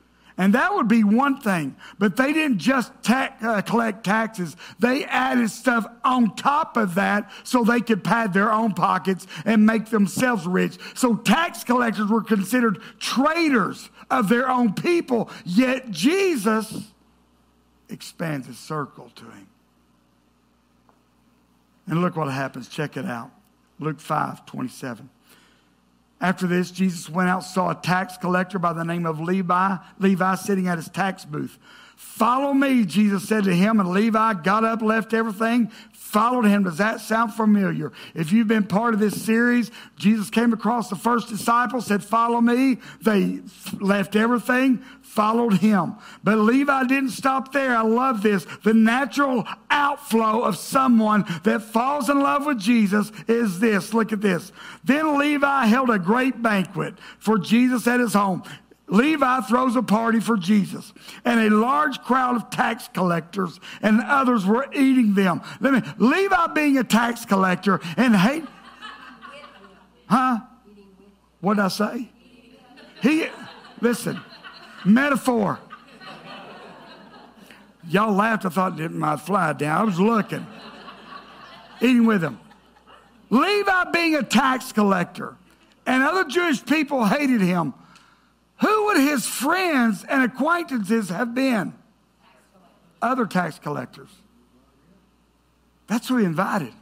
[0.41, 1.77] And that would be one thing.
[1.99, 7.31] But they didn't just ta- uh, collect taxes, they added stuff on top of that
[7.45, 10.79] so they could pad their own pockets and make themselves rich.
[10.95, 15.29] So tax collectors were considered traitors of their own people.
[15.45, 16.91] Yet Jesus
[17.91, 19.47] expands his circle to him.
[21.87, 22.67] And look what happens.
[22.67, 23.31] Check it out.
[23.79, 25.11] Luke 5 27.
[26.21, 30.35] After this, Jesus went out, saw a tax collector by the name of Levi, Levi
[30.35, 31.59] sitting at his tax booth.
[31.97, 36.65] Follow me, Jesus said to him, and Levi got up, left everything, followed him.
[36.65, 37.93] Does that sound familiar?
[38.15, 42.41] If you've been part of this series, Jesus came across the first disciples, said, Follow
[42.41, 42.79] me.
[43.03, 43.41] They
[43.79, 45.97] left everything, followed him.
[46.23, 47.77] But Levi didn't stop there.
[47.77, 48.47] I love this.
[48.63, 53.93] The natural outflow of someone that falls in love with Jesus is this.
[53.93, 54.53] Look at this.
[54.85, 58.45] Then Levi held a great banquet for Jesus at his home.
[58.87, 60.93] Levi throws a party for Jesus,
[61.25, 65.43] and a large crowd of tax collectors and others were eating them.
[65.61, 68.45] Let me, Levi being a tax collector and hate,
[70.09, 70.41] huh?
[71.41, 72.09] What did I say?
[73.01, 73.29] He,
[73.81, 74.21] listen,
[74.85, 75.59] Metaphor.
[77.89, 78.45] Y'all laughed.
[78.45, 79.81] I thought it might fly down.
[79.81, 80.47] I was looking,
[81.81, 82.39] eating with him.
[83.31, 85.37] Levi being a tax collector,
[85.87, 87.75] and other Jewish people hated him.
[88.61, 91.73] Who would his friends and acquaintances have been?
[93.01, 94.11] Other tax collectors.
[95.87, 96.75] That's who he invited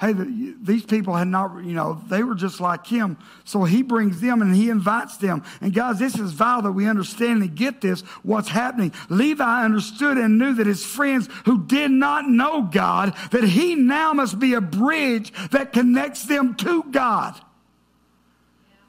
[0.00, 3.16] hey, the, these people had not, you know, they were just like him.
[3.44, 5.42] So he brings them and he invites them.
[5.60, 8.92] And guys, this is vital that we understand and get this, what's happening.
[9.08, 14.12] Levi understood and knew that his friends who did not know God, that he now
[14.12, 17.34] must be a bridge that connects them to God.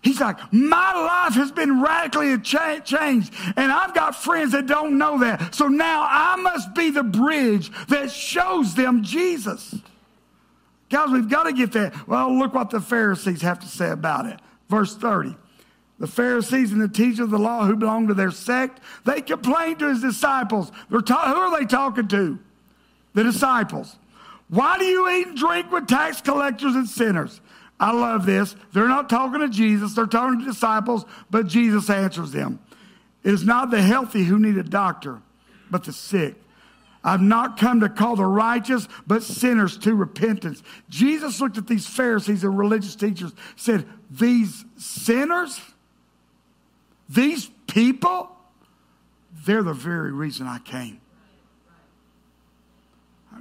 [0.01, 5.19] He's like, my life has been radically changed, and I've got friends that don't know
[5.19, 5.53] that.
[5.53, 9.75] So now I must be the bridge that shows them Jesus.
[10.89, 12.07] Guys, we've got to get that.
[12.07, 14.39] Well, look what the Pharisees have to say about it.
[14.69, 15.35] Verse 30.
[15.99, 19.79] The Pharisees and the teachers of the law who belonged to their sect, they complained
[19.79, 20.71] to his disciples.
[20.89, 22.39] They're Ta- who are they talking to?
[23.13, 23.97] the disciples.
[24.49, 27.41] Why do you eat and drink with tax collectors and sinners?
[27.79, 28.55] I love this.
[28.73, 32.59] They're not talking to Jesus, they're talking to disciples, but Jesus answers them.
[33.23, 35.21] It is not the healthy who need a doctor,
[35.69, 36.35] but the sick.
[37.03, 40.61] I've not come to call the righteous, but sinners to repentance.
[40.89, 45.61] Jesus looked at these Pharisees and religious teachers, said, These sinners,
[47.07, 48.29] these people,
[49.45, 50.99] they're the very reason I came.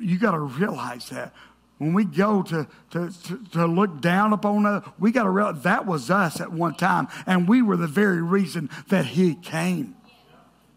[0.01, 1.35] You got to realize that.
[1.79, 5.62] When we go to, to, to, to look down upon us, we got to realize
[5.62, 9.97] that was us at one time, and we were the very reason that He came.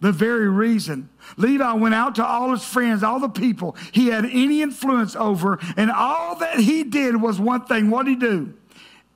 [0.02, 1.10] The very reason.
[1.38, 5.60] Levi went out to all his friends, all the people he had any influence over,
[5.78, 7.92] and all that he did was one thing.
[7.92, 8.54] What did he do?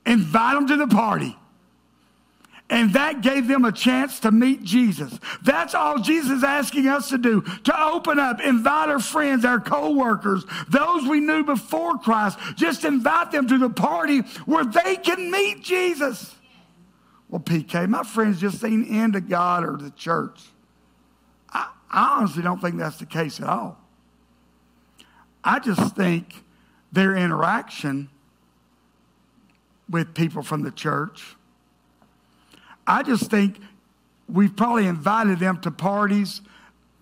[0.06, 1.36] Invite them to the party.
[2.70, 5.20] And that gave them a chance to meet Jesus.
[5.44, 9.60] That's all Jesus is asking us to do to open up, invite our friends, our
[9.60, 12.40] co workers, those we knew before Christ.
[12.56, 16.34] Just invite them to the party where they can meet Jesus.
[17.30, 20.42] Well, PK, my friends just seen into God or the church.
[21.96, 23.80] I, honestly don't think that's the case at all.
[25.44, 26.44] I just think
[26.92, 28.10] their interaction
[29.90, 31.36] with people from the church
[32.88, 33.60] I just think
[34.28, 36.42] we've probably invited them to parties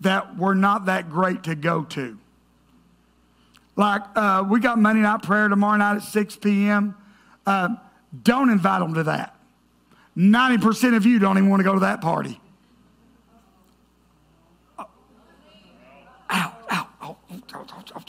[0.00, 2.18] that were not that great to go to.
[3.76, 6.96] Like, uh, we got Monday night prayer tomorrow night at 6 p.m.
[7.44, 7.70] Uh,
[8.22, 9.34] don't invite them to that.
[10.16, 12.40] 90% of you don't even want to go to that party.
[17.54, 18.04] Ow, ow.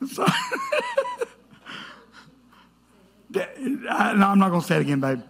[3.30, 5.20] No, I'm not going to say it again, babe.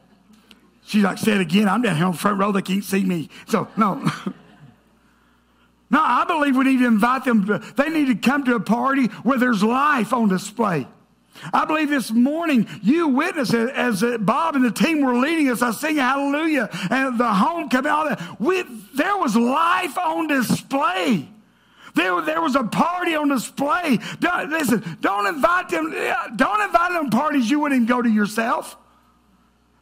[0.85, 1.69] She's like, say it again.
[1.69, 2.53] I'm down here on the front row.
[2.53, 3.29] They can't see me.
[3.47, 3.95] So, no.
[5.91, 7.47] no, I believe we need to invite them.
[7.47, 10.87] To, they need to come to a party where there's life on display.
[11.53, 15.49] I believe this morning you witnessed it as uh, Bob and the team were leading
[15.51, 15.63] us.
[15.63, 18.41] I sing hallelujah and the homecoming, all that.
[18.41, 18.63] We,
[18.95, 21.29] there was life on display.
[21.99, 23.99] There, there was a party on display.
[24.21, 25.91] Don't, listen, don't invite them.
[26.37, 28.77] Don't invite them parties you wouldn't go to yourself.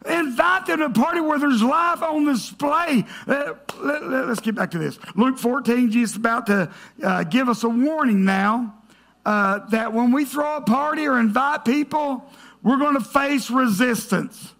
[0.08, 3.04] Invite them to a party where there's life on display.
[3.26, 3.52] Uh,
[3.82, 4.98] let, us let, get back to this.
[5.14, 8.74] Luke 14, Jesus is about to uh, give us a warning now
[9.26, 12.24] uh, that when we throw a party or invite people,
[12.62, 14.54] we're going to face resistance.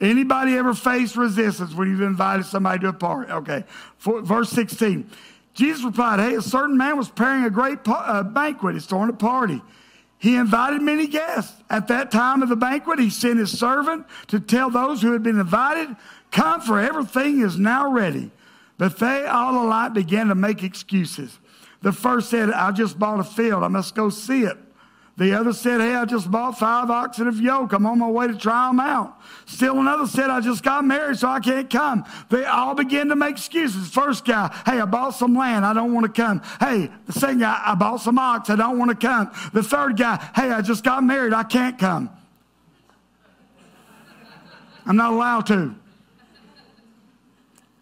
[0.00, 3.30] Anybody ever face resistance when you've invited somebody to a party?
[3.30, 3.62] Okay.
[3.96, 5.08] For, verse 16.
[5.54, 8.74] Jesus replied, Hey, a certain man was preparing a great uh, banquet.
[8.74, 9.62] He's throwing a party.
[10.18, 11.54] He invited many guests.
[11.70, 15.22] At that time of the banquet, he sent his servant to tell those who had
[15.22, 15.94] been invited,
[16.30, 18.30] Come, for everything is now ready.
[18.76, 21.38] But they all alike began to make excuses.
[21.82, 23.62] The first said, I just bought a field.
[23.62, 24.56] I must go see it.
[25.16, 27.72] The other said, Hey, I just bought five oxen of yoke.
[27.72, 29.20] I'm on my way to try them out.
[29.46, 32.04] Still another said, I just got married, so I can't come.
[32.30, 33.88] They all began to make excuses.
[33.88, 35.64] First guy, Hey, I bought some land.
[35.64, 36.42] I don't want to come.
[36.58, 38.50] Hey, the second guy, I bought some ox.
[38.50, 39.30] I don't want to come.
[39.52, 41.32] The third guy, Hey, I just got married.
[41.32, 42.10] I can't come.
[44.86, 45.76] I'm not allowed to.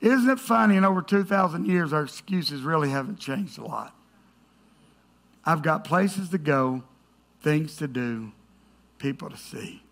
[0.03, 0.77] Isn't it funny?
[0.77, 3.95] In over 2,000 years, our excuses really haven't changed a lot.
[5.45, 6.83] I've got places to go
[7.43, 8.33] things to do,
[8.99, 9.83] people to see.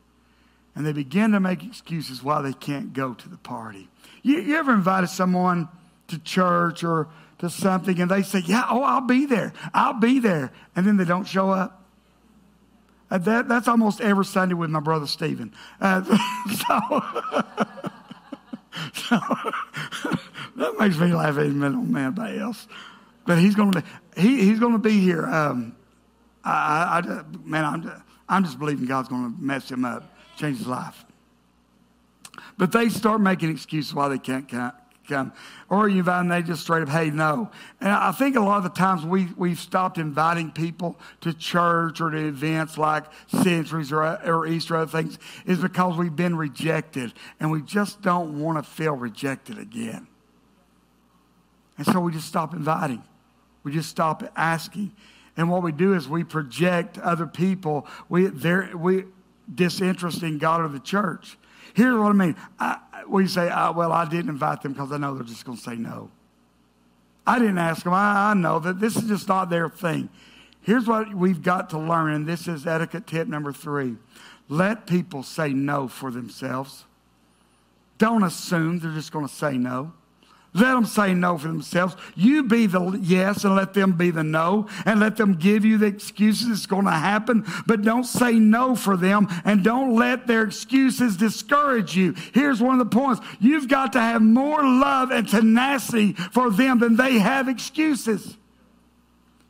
[0.75, 3.89] And they begin to make excuses why they can't go to the party.
[4.23, 5.69] You, you ever invited someone
[6.09, 7.09] to church or
[7.39, 9.53] to something and they say, Yeah, oh, I'll be there.
[9.75, 10.53] I'll be there.
[10.77, 11.83] And then they don't show up?
[13.11, 15.53] Uh, that, that's almost every Sunday with my brother Stephen.
[15.81, 16.05] Uh,
[16.47, 17.03] so,
[18.95, 19.19] so
[20.57, 22.69] that makes me laugh even on anybody else.
[23.27, 23.85] But he's going to
[24.17, 25.27] he, he's going to be here.
[25.27, 25.75] Um,
[26.45, 30.67] I, I, man, I'm, I'm just believing God's going to mess him up, change his
[30.67, 31.05] life.
[32.57, 35.33] But they start making excuses why they can't come.
[35.69, 37.51] Or you invite them, they just straight up, hey, no.
[37.81, 42.01] And I think a lot of the times we, we've stopped inviting people to church
[42.01, 46.37] or to events like Centuries or, or Easter or other things is because we've been
[46.37, 50.07] rejected and we just don't want to feel rejected again.
[51.77, 53.03] And so we just stop inviting.
[53.65, 54.93] We just stop asking.
[55.37, 57.87] And what we do is we project other people.
[58.09, 59.05] We, we
[59.53, 61.39] disinterest in God or the church.
[61.75, 62.37] Here's what I mean.
[62.59, 62.79] I,
[63.09, 65.65] we say, oh, well, I didn't invite them because I know they're just going to
[65.65, 66.11] say no.
[67.27, 67.93] I didn't ask them.
[67.93, 70.09] I, I know that this is just not their thing.
[70.63, 73.97] Here's what we've got to learn, and this is etiquette tip number three.
[74.49, 76.85] Let people say no for themselves.
[77.99, 79.93] Don't assume they're just going to say no.
[80.53, 81.95] Let them say no for themselves.
[82.17, 85.79] You be the yes and let them be the no, and let them give you
[85.79, 90.27] the excuses it's going to happen, but don't say no for them and don't let
[90.27, 92.15] their excuses discourage you.
[92.35, 96.81] Here's one of the points you've got to have more love and tenacity for them
[96.81, 98.37] than they have excuses.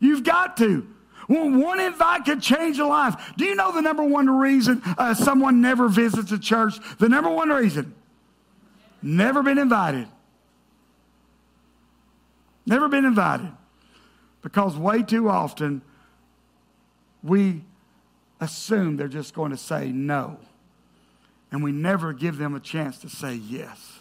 [0.01, 0.87] You've got to.
[1.29, 3.33] Well, one invite could change a life.
[3.39, 6.75] Do you know the number one reason uh, someone never visits a church?
[6.99, 7.95] The number one reason
[9.01, 10.09] never been invited.
[12.71, 13.53] Never been invited.
[14.43, 15.83] Because way too often
[17.23, 17.65] we
[18.41, 20.39] assume they're just going to say no.
[21.51, 24.00] And we never give them a chance to say yes.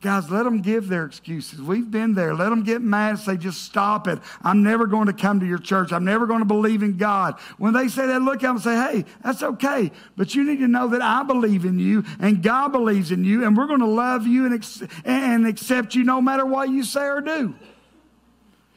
[0.00, 1.60] Guys, let them give their excuses.
[1.60, 2.34] We've been there.
[2.34, 4.18] Let them get mad and say, just stop it.
[4.42, 5.92] I'm never going to come to your church.
[5.92, 7.38] I'm never going to believe in God.
[7.58, 9.92] When they say that, look at them and say, hey, that's okay.
[10.16, 13.44] But you need to know that I believe in you and God believes in you,
[13.44, 17.04] and we're going to love you and, and accept you no matter what you say
[17.04, 17.54] or do.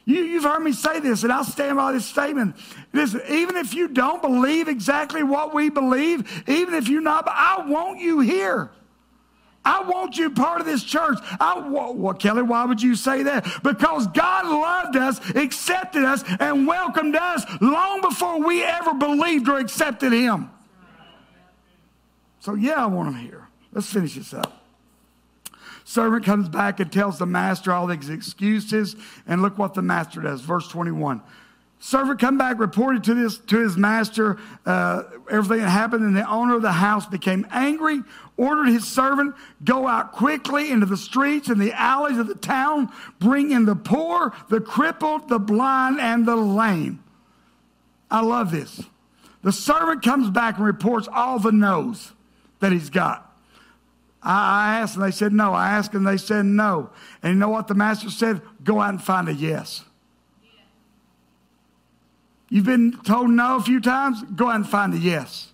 [0.04, 2.54] You, have heard me say this, and I'll stand by this statement.
[2.92, 7.66] Listen, even if you don't believe exactly what we believe, even if you're not, I
[7.66, 8.70] want you here.
[9.66, 11.18] I want you part of this church.
[11.40, 13.44] I, well, Kelly, why would you say that?
[13.64, 19.58] Because God loved us, accepted us, and welcomed us long before we ever believed or
[19.58, 20.50] accepted Him.
[22.38, 23.48] So, yeah, I want Him here.
[23.72, 24.64] Let's finish this up.
[25.84, 28.94] Servant comes back and tells the master all these excuses,
[29.26, 30.42] and look what the master does.
[30.42, 31.20] Verse 21.
[31.78, 36.28] Servant come back, reported to this to his master uh, everything that happened, and the
[36.28, 38.02] owner of the house became angry,
[38.36, 42.90] ordered his servant go out quickly into the streets and the alleys of the town,
[43.18, 47.02] bring in the poor, the crippled, the blind, and the lame.
[48.10, 48.82] I love this.
[49.42, 52.12] The servant comes back and reports all the no's
[52.60, 53.22] that he's got.
[54.22, 55.52] I asked and they said no.
[55.52, 56.90] I asked and they said no.
[57.22, 58.42] And you know what the master said?
[58.64, 59.84] Go out and find a yes.
[62.48, 64.22] You've been told no a few times?
[64.34, 65.52] Go out and find a yes.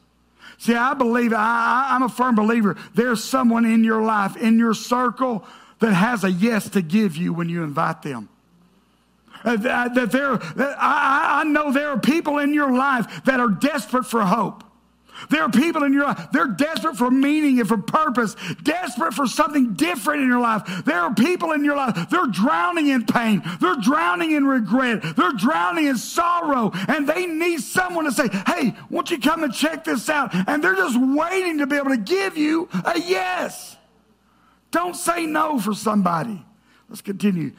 [0.59, 4.75] See, I believe, I, I'm a firm believer, there's someone in your life, in your
[4.75, 5.45] circle,
[5.81, 8.29] that has a yes to give you when you invite them.
[9.45, 13.41] Uh, that, that there, that I, I know there are people in your life that
[13.41, 14.63] are desperate for hope.
[15.31, 19.27] There are people in your life, they're desperate for meaning and for purpose, desperate for
[19.27, 20.85] something different in your life.
[20.85, 25.33] There are people in your life, they're drowning in pain, they're drowning in regret, they're
[25.33, 29.85] drowning in sorrow, and they need someone to say, Hey, won't you come and check
[29.85, 30.35] this out?
[30.49, 33.77] And they're just waiting to be able to give you a yes.
[34.71, 36.45] Don't say no for somebody.
[36.89, 37.53] Let's continue.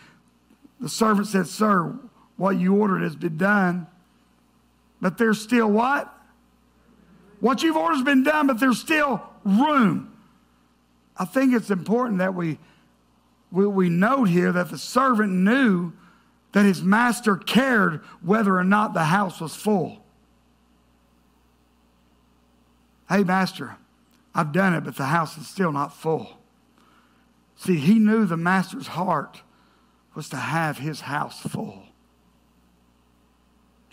[0.80, 1.96] The servant said, Sir,
[2.38, 3.88] what you ordered has been done,
[5.00, 6.13] but there's still what?
[7.44, 10.16] What you've ordered has been done, but there's still room.
[11.18, 12.58] I think it's important that we,
[13.52, 15.92] we, we note here that the servant knew
[16.54, 20.06] that his master cared whether or not the house was full.
[23.10, 23.76] Hey, master,
[24.34, 26.38] I've done it, but the house is still not full.
[27.58, 29.42] See, he knew the master's heart
[30.16, 31.84] was to have his house full.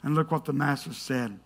[0.04, 1.40] And look what the master said.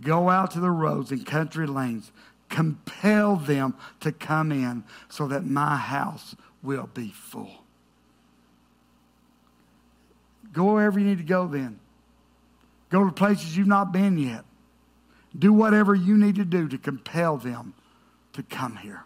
[0.00, 2.12] Go out to the roads and country lanes.
[2.48, 7.64] Compel them to come in so that my house will be full.
[10.52, 11.78] Go wherever you need to go then.
[12.90, 14.44] Go to places you've not been yet.
[15.38, 17.74] Do whatever you need to do to compel them
[18.32, 19.04] to come here.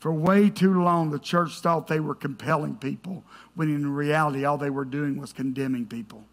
[0.00, 3.24] For way too long, the church thought they were compelling people,
[3.54, 6.24] when in reality, all they were doing was condemning people.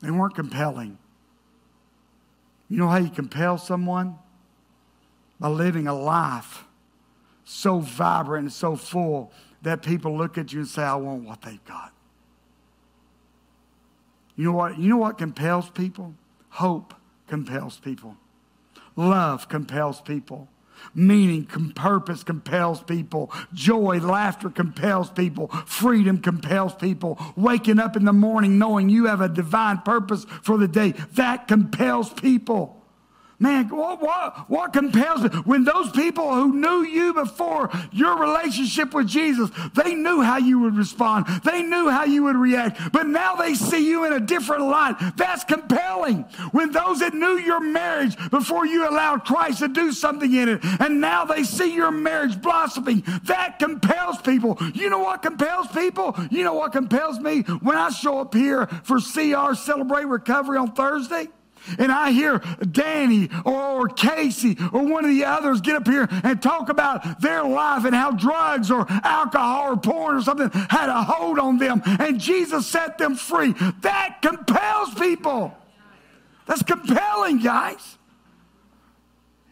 [0.00, 0.98] They weren't compelling.
[2.68, 4.18] You know how you compel someone?
[5.40, 6.64] By living a life
[7.44, 9.32] so vibrant and so full
[9.62, 11.92] that people look at you and say, I want what they've got.
[14.36, 14.78] You know what?
[14.78, 16.14] You know what compels people?
[16.50, 16.94] Hope
[17.26, 18.16] compels people.
[18.96, 20.48] Love compels people.
[20.94, 23.32] Meaning, purpose compels people.
[23.52, 25.48] Joy, laughter compels people.
[25.66, 27.18] Freedom compels people.
[27.36, 31.48] Waking up in the morning knowing you have a divine purpose for the day, that
[31.48, 32.77] compels people.
[33.40, 35.28] Man, what, what, what compels me?
[35.44, 40.58] When those people who knew you before your relationship with Jesus, they knew how you
[40.58, 41.26] would respond.
[41.44, 42.92] They knew how you would react.
[42.92, 44.96] But now they see you in a different light.
[45.16, 46.22] That's compelling.
[46.50, 50.60] When those that knew your marriage before you allowed Christ to do something in it,
[50.80, 54.58] and now they see your marriage blossoming, that compels people.
[54.74, 56.16] You know what compels people?
[56.32, 57.42] You know what compels me?
[57.42, 61.28] When I show up here for CR Celebrate Recovery on Thursday,
[61.78, 62.38] and I hear
[62.70, 67.20] Danny or, or, Casey or one of the others get up here and talk about
[67.20, 71.58] their life and how drugs or alcohol or porn or something had a hold on
[71.58, 75.56] them and Jesus set them free, that compels people.
[76.46, 77.98] That's compelling, guys.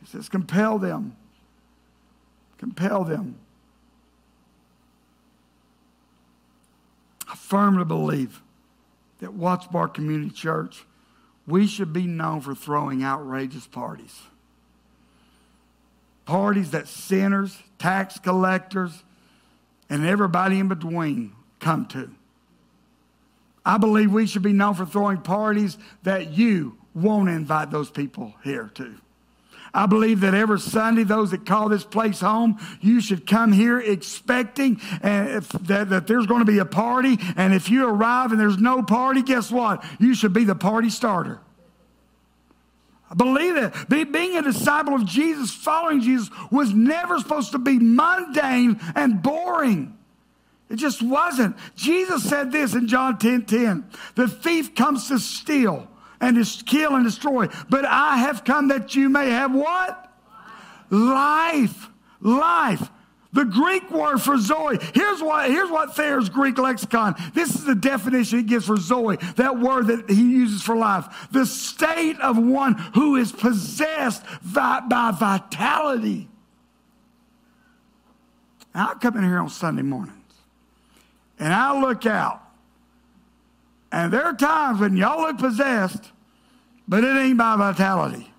[0.00, 1.16] He says, compel them.
[2.58, 3.38] Compel them.
[7.28, 8.42] I firmly believe
[9.20, 10.85] that Watts Bar Community Church,
[11.46, 14.20] we should be known for throwing outrageous parties.
[16.24, 19.04] Parties that sinners, tax collectors,
[19.88, 22.10] and everybody in between come to.
[23.64, 28.34] I believe we should be known for throwing parties that you won't invite those people
[28.42, 28.94] here to.
[29.76, 33.78] I believe that every Sunday, those that call this place home, you should come here
[33.78, 37.18] expecting uh, that, that there's going to be a party.
[37.36, 39.84] And if you arrive and there's no party, guess what?
[40.00, 41.40] You should be the party starter.
[43.10, 43.88] I believe that.
[43.90, 49.94] being a disciple of Jesus, following Jesus, was never supposed to be mundane and boring.
[50.70, 51.54] It just wasn't.
[51.76, 53.84] Jesus said this in John 10 10.
[54.14, 55.86] The thief comes to steal
[56.20, 57.48] and to kill and destroy.
[57.68, 60.10] But I have come that you may have what?
[60.90, 61.88] Life.
[62.20, 62.90] Life.
[63.32, 64.78] The Greek word for Zoe.
[64.94, 67.14] Here's what, here's what Thayer's Greek lexicon.
[67.34, 71.28] This is the definition he gives for Zoe, that word that he uses for life.
[71.32, 76.30] The state of one who is possessed by, by vitality.
[78.74, 80.16] Now, I come in here on Sunday mornings
[81.38, 82.45] and I look out
[83.92, 86.10] and there are times when y'all look possessed,
[86.88, 88.32] but it ain't by vitality.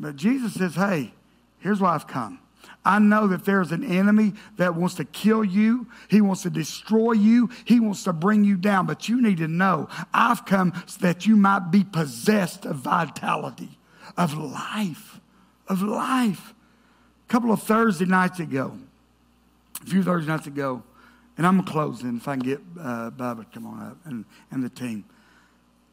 [0.00, 1.12] But Jesus says, hey,
[1.58, 2.40] here's why I've come.
[2.84, 5.88] I know that there's an enemy that wants to kill you.
[6.08, 7.50] He wants to destroy you.
[7.64, 8.86] He wants to bring you down.
[8.86, 13.78] But you need to know I've come so that you might be possessed of vitality,
[14.16, 15.20] of life,
[15.66, 16.54] of life.
[17.28, 18.78] A couple of Thursday nights ago,
[19.82, 20.82] a few Thursday nights ago,
[21.38, 24.68] and I'm closing if I can get uh, Bubba come on up and, and the
[24.68, 25.04] team.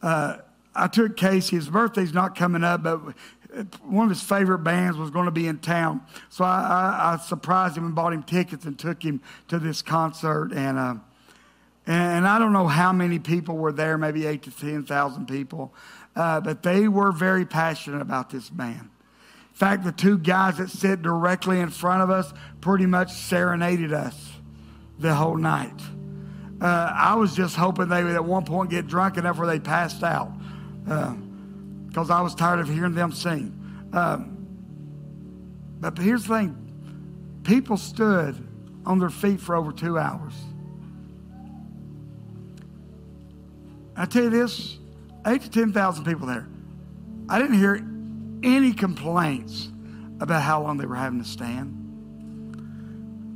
[0.02, 0.38] Uh,
[0.74, 1.56] I took Casey.
[1.56, 3.00] His birthday's not coming up, but
[3.84, 6.02] one of his favorite bands was going to be in town.
[6.30, 9.84] So I, I, I surprised him and bought him tickets and took him to this
[9.84, 10.52] concert.
[10.52, 10.96] And, uh,
[11.86, 15.74] and I don't know how many people were there, maybe eight to 10,000 people.
[16.16, 18.82] Uh, but they were very passionate about this band.
[18.82, 23.94] In fact, the two guys that sit directly in front of us pretty much serenaded
[23.94, 24.35] us
[25.00, 25.80] the whole night.
[26.62, 29.60] Uh, I was just hoping they would at one point get drunk enough where they
[29.60, 30.32] passed out
[30.84, 33.90] because uh, I was tired of hearing them sing.
[33.94, 34.32] Um,
[35.80, 38.48] but here's the thing people stood
[38.86, 40.34] on their feet for over two hours.
[43.98, 44.78] I tell you this
[45.28, 46.48] eight to 10,000 people there.
[47.30, 47.76] I didn't hear
[48.44, 49.70] any complaints
[50.20, 51.85] about how long they were having to stand.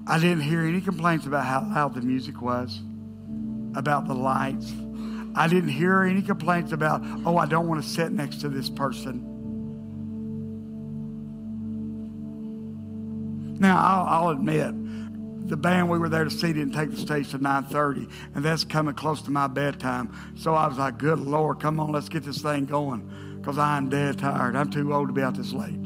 [0.09, 2.81] I didn't hear any complaints about how loud the music was,
[3.75, 4.73] about the lights.
[5.35, 8.71] I didn't hear any complaints about, oh, I don't want to sit next to this
[8.71, 9.37] person.
[13.59, 14.73] Now, I'll, I'll admit,
[15.47, 18.63] the band we were there to see didn't take the stage to 9.30 and that's
[18.63, 22.21] coming close to my bedtime so i was like good lord come on let's get
[22.21, 25.78] this thing going because i'm dead tired i'm too old to be out this late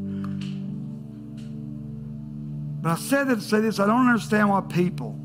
[2.83, 5.17] but I said that to say this I don't understand why people,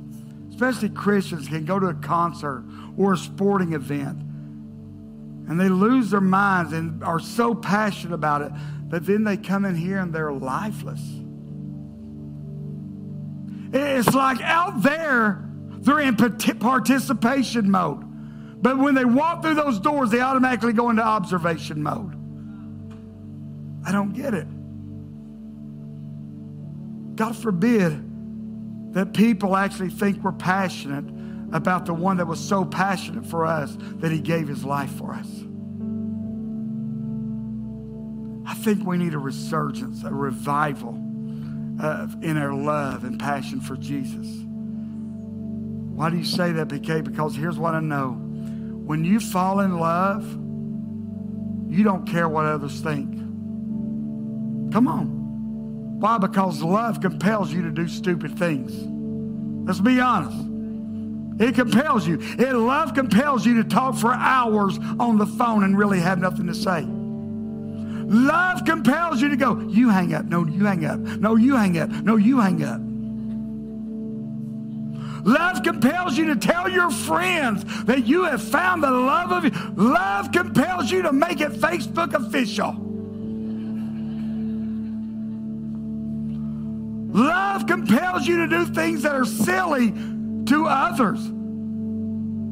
[0.50, 2.64] especially Christians, can go to a concert
[2.96, 4.20] or a sporting event
[5.48, 8.52] and they lose their minds and are so passionate about it,
[8.84, 11.00] but then they come in here and they're lifeless.
[13.72, 15.44] It's like out there,
[15.80, 18.62] they're in participation mode.
[18.62, 22.14] But when they walk through those doors, they automatically go into observation mode.
[23.84, 24.46] I don't get it.
[27.18, 31.04] God forbid that people actually think we're passionate
[31.52, 35.12] about the one that was so passionate for us that he gave his life for
[35.12, 35.26] us.
[38.46, 40.94] I think we need a resurgence, a revival
[41.82, 44.26] uh, in our love and passion for Jesus.
[45.96, 47.02] Why do you say that, PK?
[47.02, 48.12] Because here's what I know.
[48.12, 50.24] When you fall in love,
[51.68, 53.12] you don't care what others think.
[54.72, 55.17] Come on.
[55.98, 56.16] Why?
[56.18, 58.72] Because love compels you to do stupid things.
[59.66, 60.48] Let's be honest.
[61.40, 62.18] It compels you.
[62.20, 66.46] It love compels you to talk for hours on the phone and really have nothing
[66.46, 66.82] to say.
[66.82, 70.24] Love compels you to go, you hang up.
[70.24, 70.98] No, you hang up.
[70.98, 71.90] No, you hang up.
[71.90, 72.80] No, you hang up.
[75.26, 79.50] Love compels you to tell your friends that you have found the love of you.
[79.76, 82.87] Love compels you to make it Facebook official.
[87.58, 91.18] Love compels you to do things that are silly to others.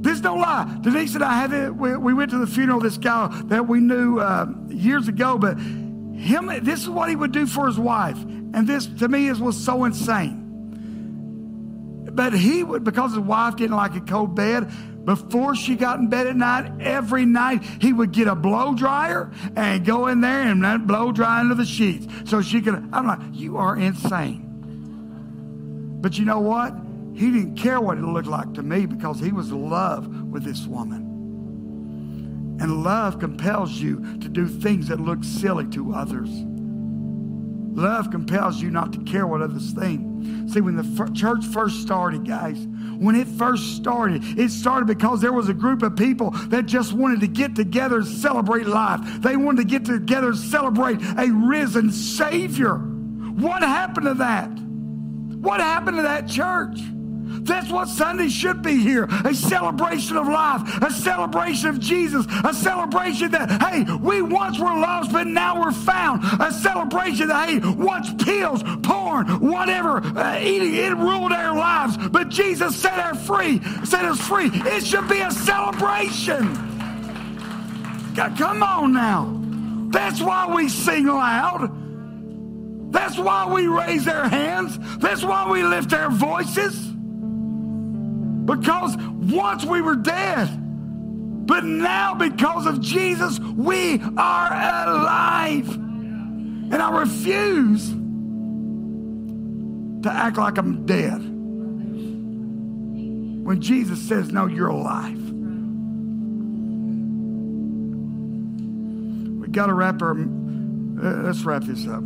[0.03, 0.79] This no lie.
[0.81, 1.77] Denise and I had it.
[1.77, 5.59] We went to the funeral of this guy that we knew uh, years ago, but
[5.59, 6.51] him.
[6.65, 9.57] This is what he would do for his wife, and this to me is was
[9.57, 10.43] so insane.
[12.13, 14.73] But he would, because his wife didn't like a cold bed,
[15.05, 19.31] before she got in bed at night, every night he would get a blow dryer
[19.55, 22.75] and go in there and blow dry under the sheets so she could.
[22.93, 24.46] I'm like, you are insane.
[26.01, 26.75] But you know what?
[27.15, 30.45] He didn't care what it looked like to me because he was in love with
[30.45, 31.07] this woman.
[32.61, 36.29] And love compels you to do things that look silly to others.
[37.77, 40.01] Love compels you not to care what others think.
[40.51, 42.67] See, when the church first started, guys,
[42.99, 46.95] when it first started, it started because there was a group of people that just
[46.95, 49.01] wanted to get together and celebrate life.
[49.21, 52.77] They wanted to get together and celebrate a risen Savior.
[52.77, 54.66] What happened to that?
[55.47, 56.81] What happened to that church?
[57.47, 62.53] That's what Sunday should be here a celebration of life, a celebration of Jesus, a
[62.53, 67.61] celebration that, hey, we once were lost, but now we're found, a celebration that, hey,
[67.61, 73.63] once pills, porn, whatever, uh, eating, it ruled our lives, but Jesus set us free,
[73.85, 74.51] set us free.
[74.53, 76.55] It should be a celebration.
[78.17, 79.41] God, come on now.
[79.93, 81.86] That's why we sing loud.
[82.91, 84.79] That's why we raise our hands.
[84.99, 86.75] That's why we lift our voices.
[88.47, 90.49] Because once we were dead,
[91.47, 95.69] but now because of Jesus, we are alive.
[95.75, 97.91] And I refuse
[100.03, 101.19] to act like I'm dead.
[103.45, 105.31] When Jesus says, No, you're alive.
[109.41, 112.03] We got to wrap our, uh, let's wrap this up.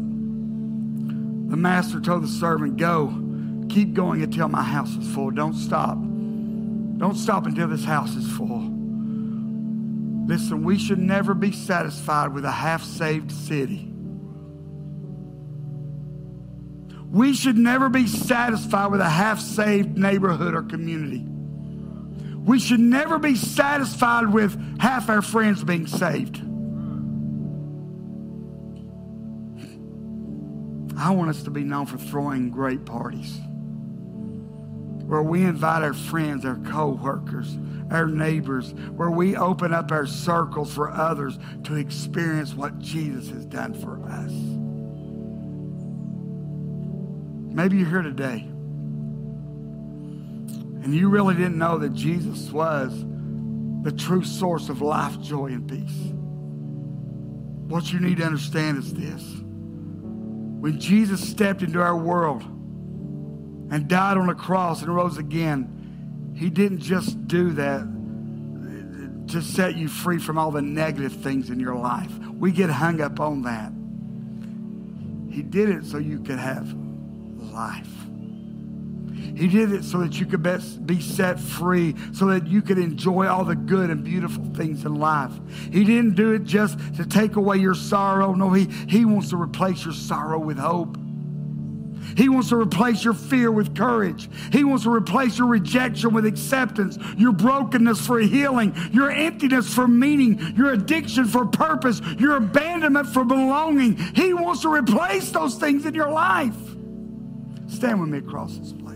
[1.51, 3.09] The master told the servant, Go,
[3.69, 5.33] keep going until my house is full.
[5.33, 5.99] Don't stop.
[5.99, 8.69] Don't stop until this house is full.
[10.27, 13.93] Listen, we should never be satisfied with a half saved city.
[17.11, 21.27] We should never be satisfied with a half saved neighborhood or community.
[22.45, 26.41] We should never be satisfied with half our friends being saved.
[31.01, 33.39] I want us to be known for throwing great parties
[35.07, 37.59] where we invite our friends, our co-workers,
[37.91, 43.45] our neighbors, where we open up our circles for others to experience what Jesus has
[43.45, 44.31] done for us.
[47.53, 48.47] Maybe you're here today
[50.83, 53.05] and you really didn't know that Jesus was
[53.83, 56.13] the true source of life, joy, and peace.
[57.69, 59.40] What you need to understand is this.
[60.61, 62.45] When Jesus stepped into our world,
[63.71, 67.87] and died on a cross and rose again, he didn't just do that
[69.29, 72.11] to set you free from all the negative things in your life.
[72.19, 73.73] We get hung up on that.
[75.33, 76.75] He did it so you could have
[77.53, 78.10] life.
[79.41, 80.43] He did it so that you could
[80.85, 84.97] be set free, so that you could enjoy all the good and beautiful things in
[84.97, 85.33] life.
[85.73, 88.35] He didn't do it just to take away your sorrow.
[88.35, 90.99] No, he, he wants to replace your sorrow with hope.
[92.19, 94.29] He wants to replace your fear with courage.
[94.53, 99.89] He wants to replace your rejection with acceptance, your brokenness for healing, your emptiness for
[99.89, 103.97] meaning, your addiction for purpose, your abandonment for belonging.
[103.97, 106.57] He wants to replace those things in your life.
[107.69, 108.90] Stand with me across this place.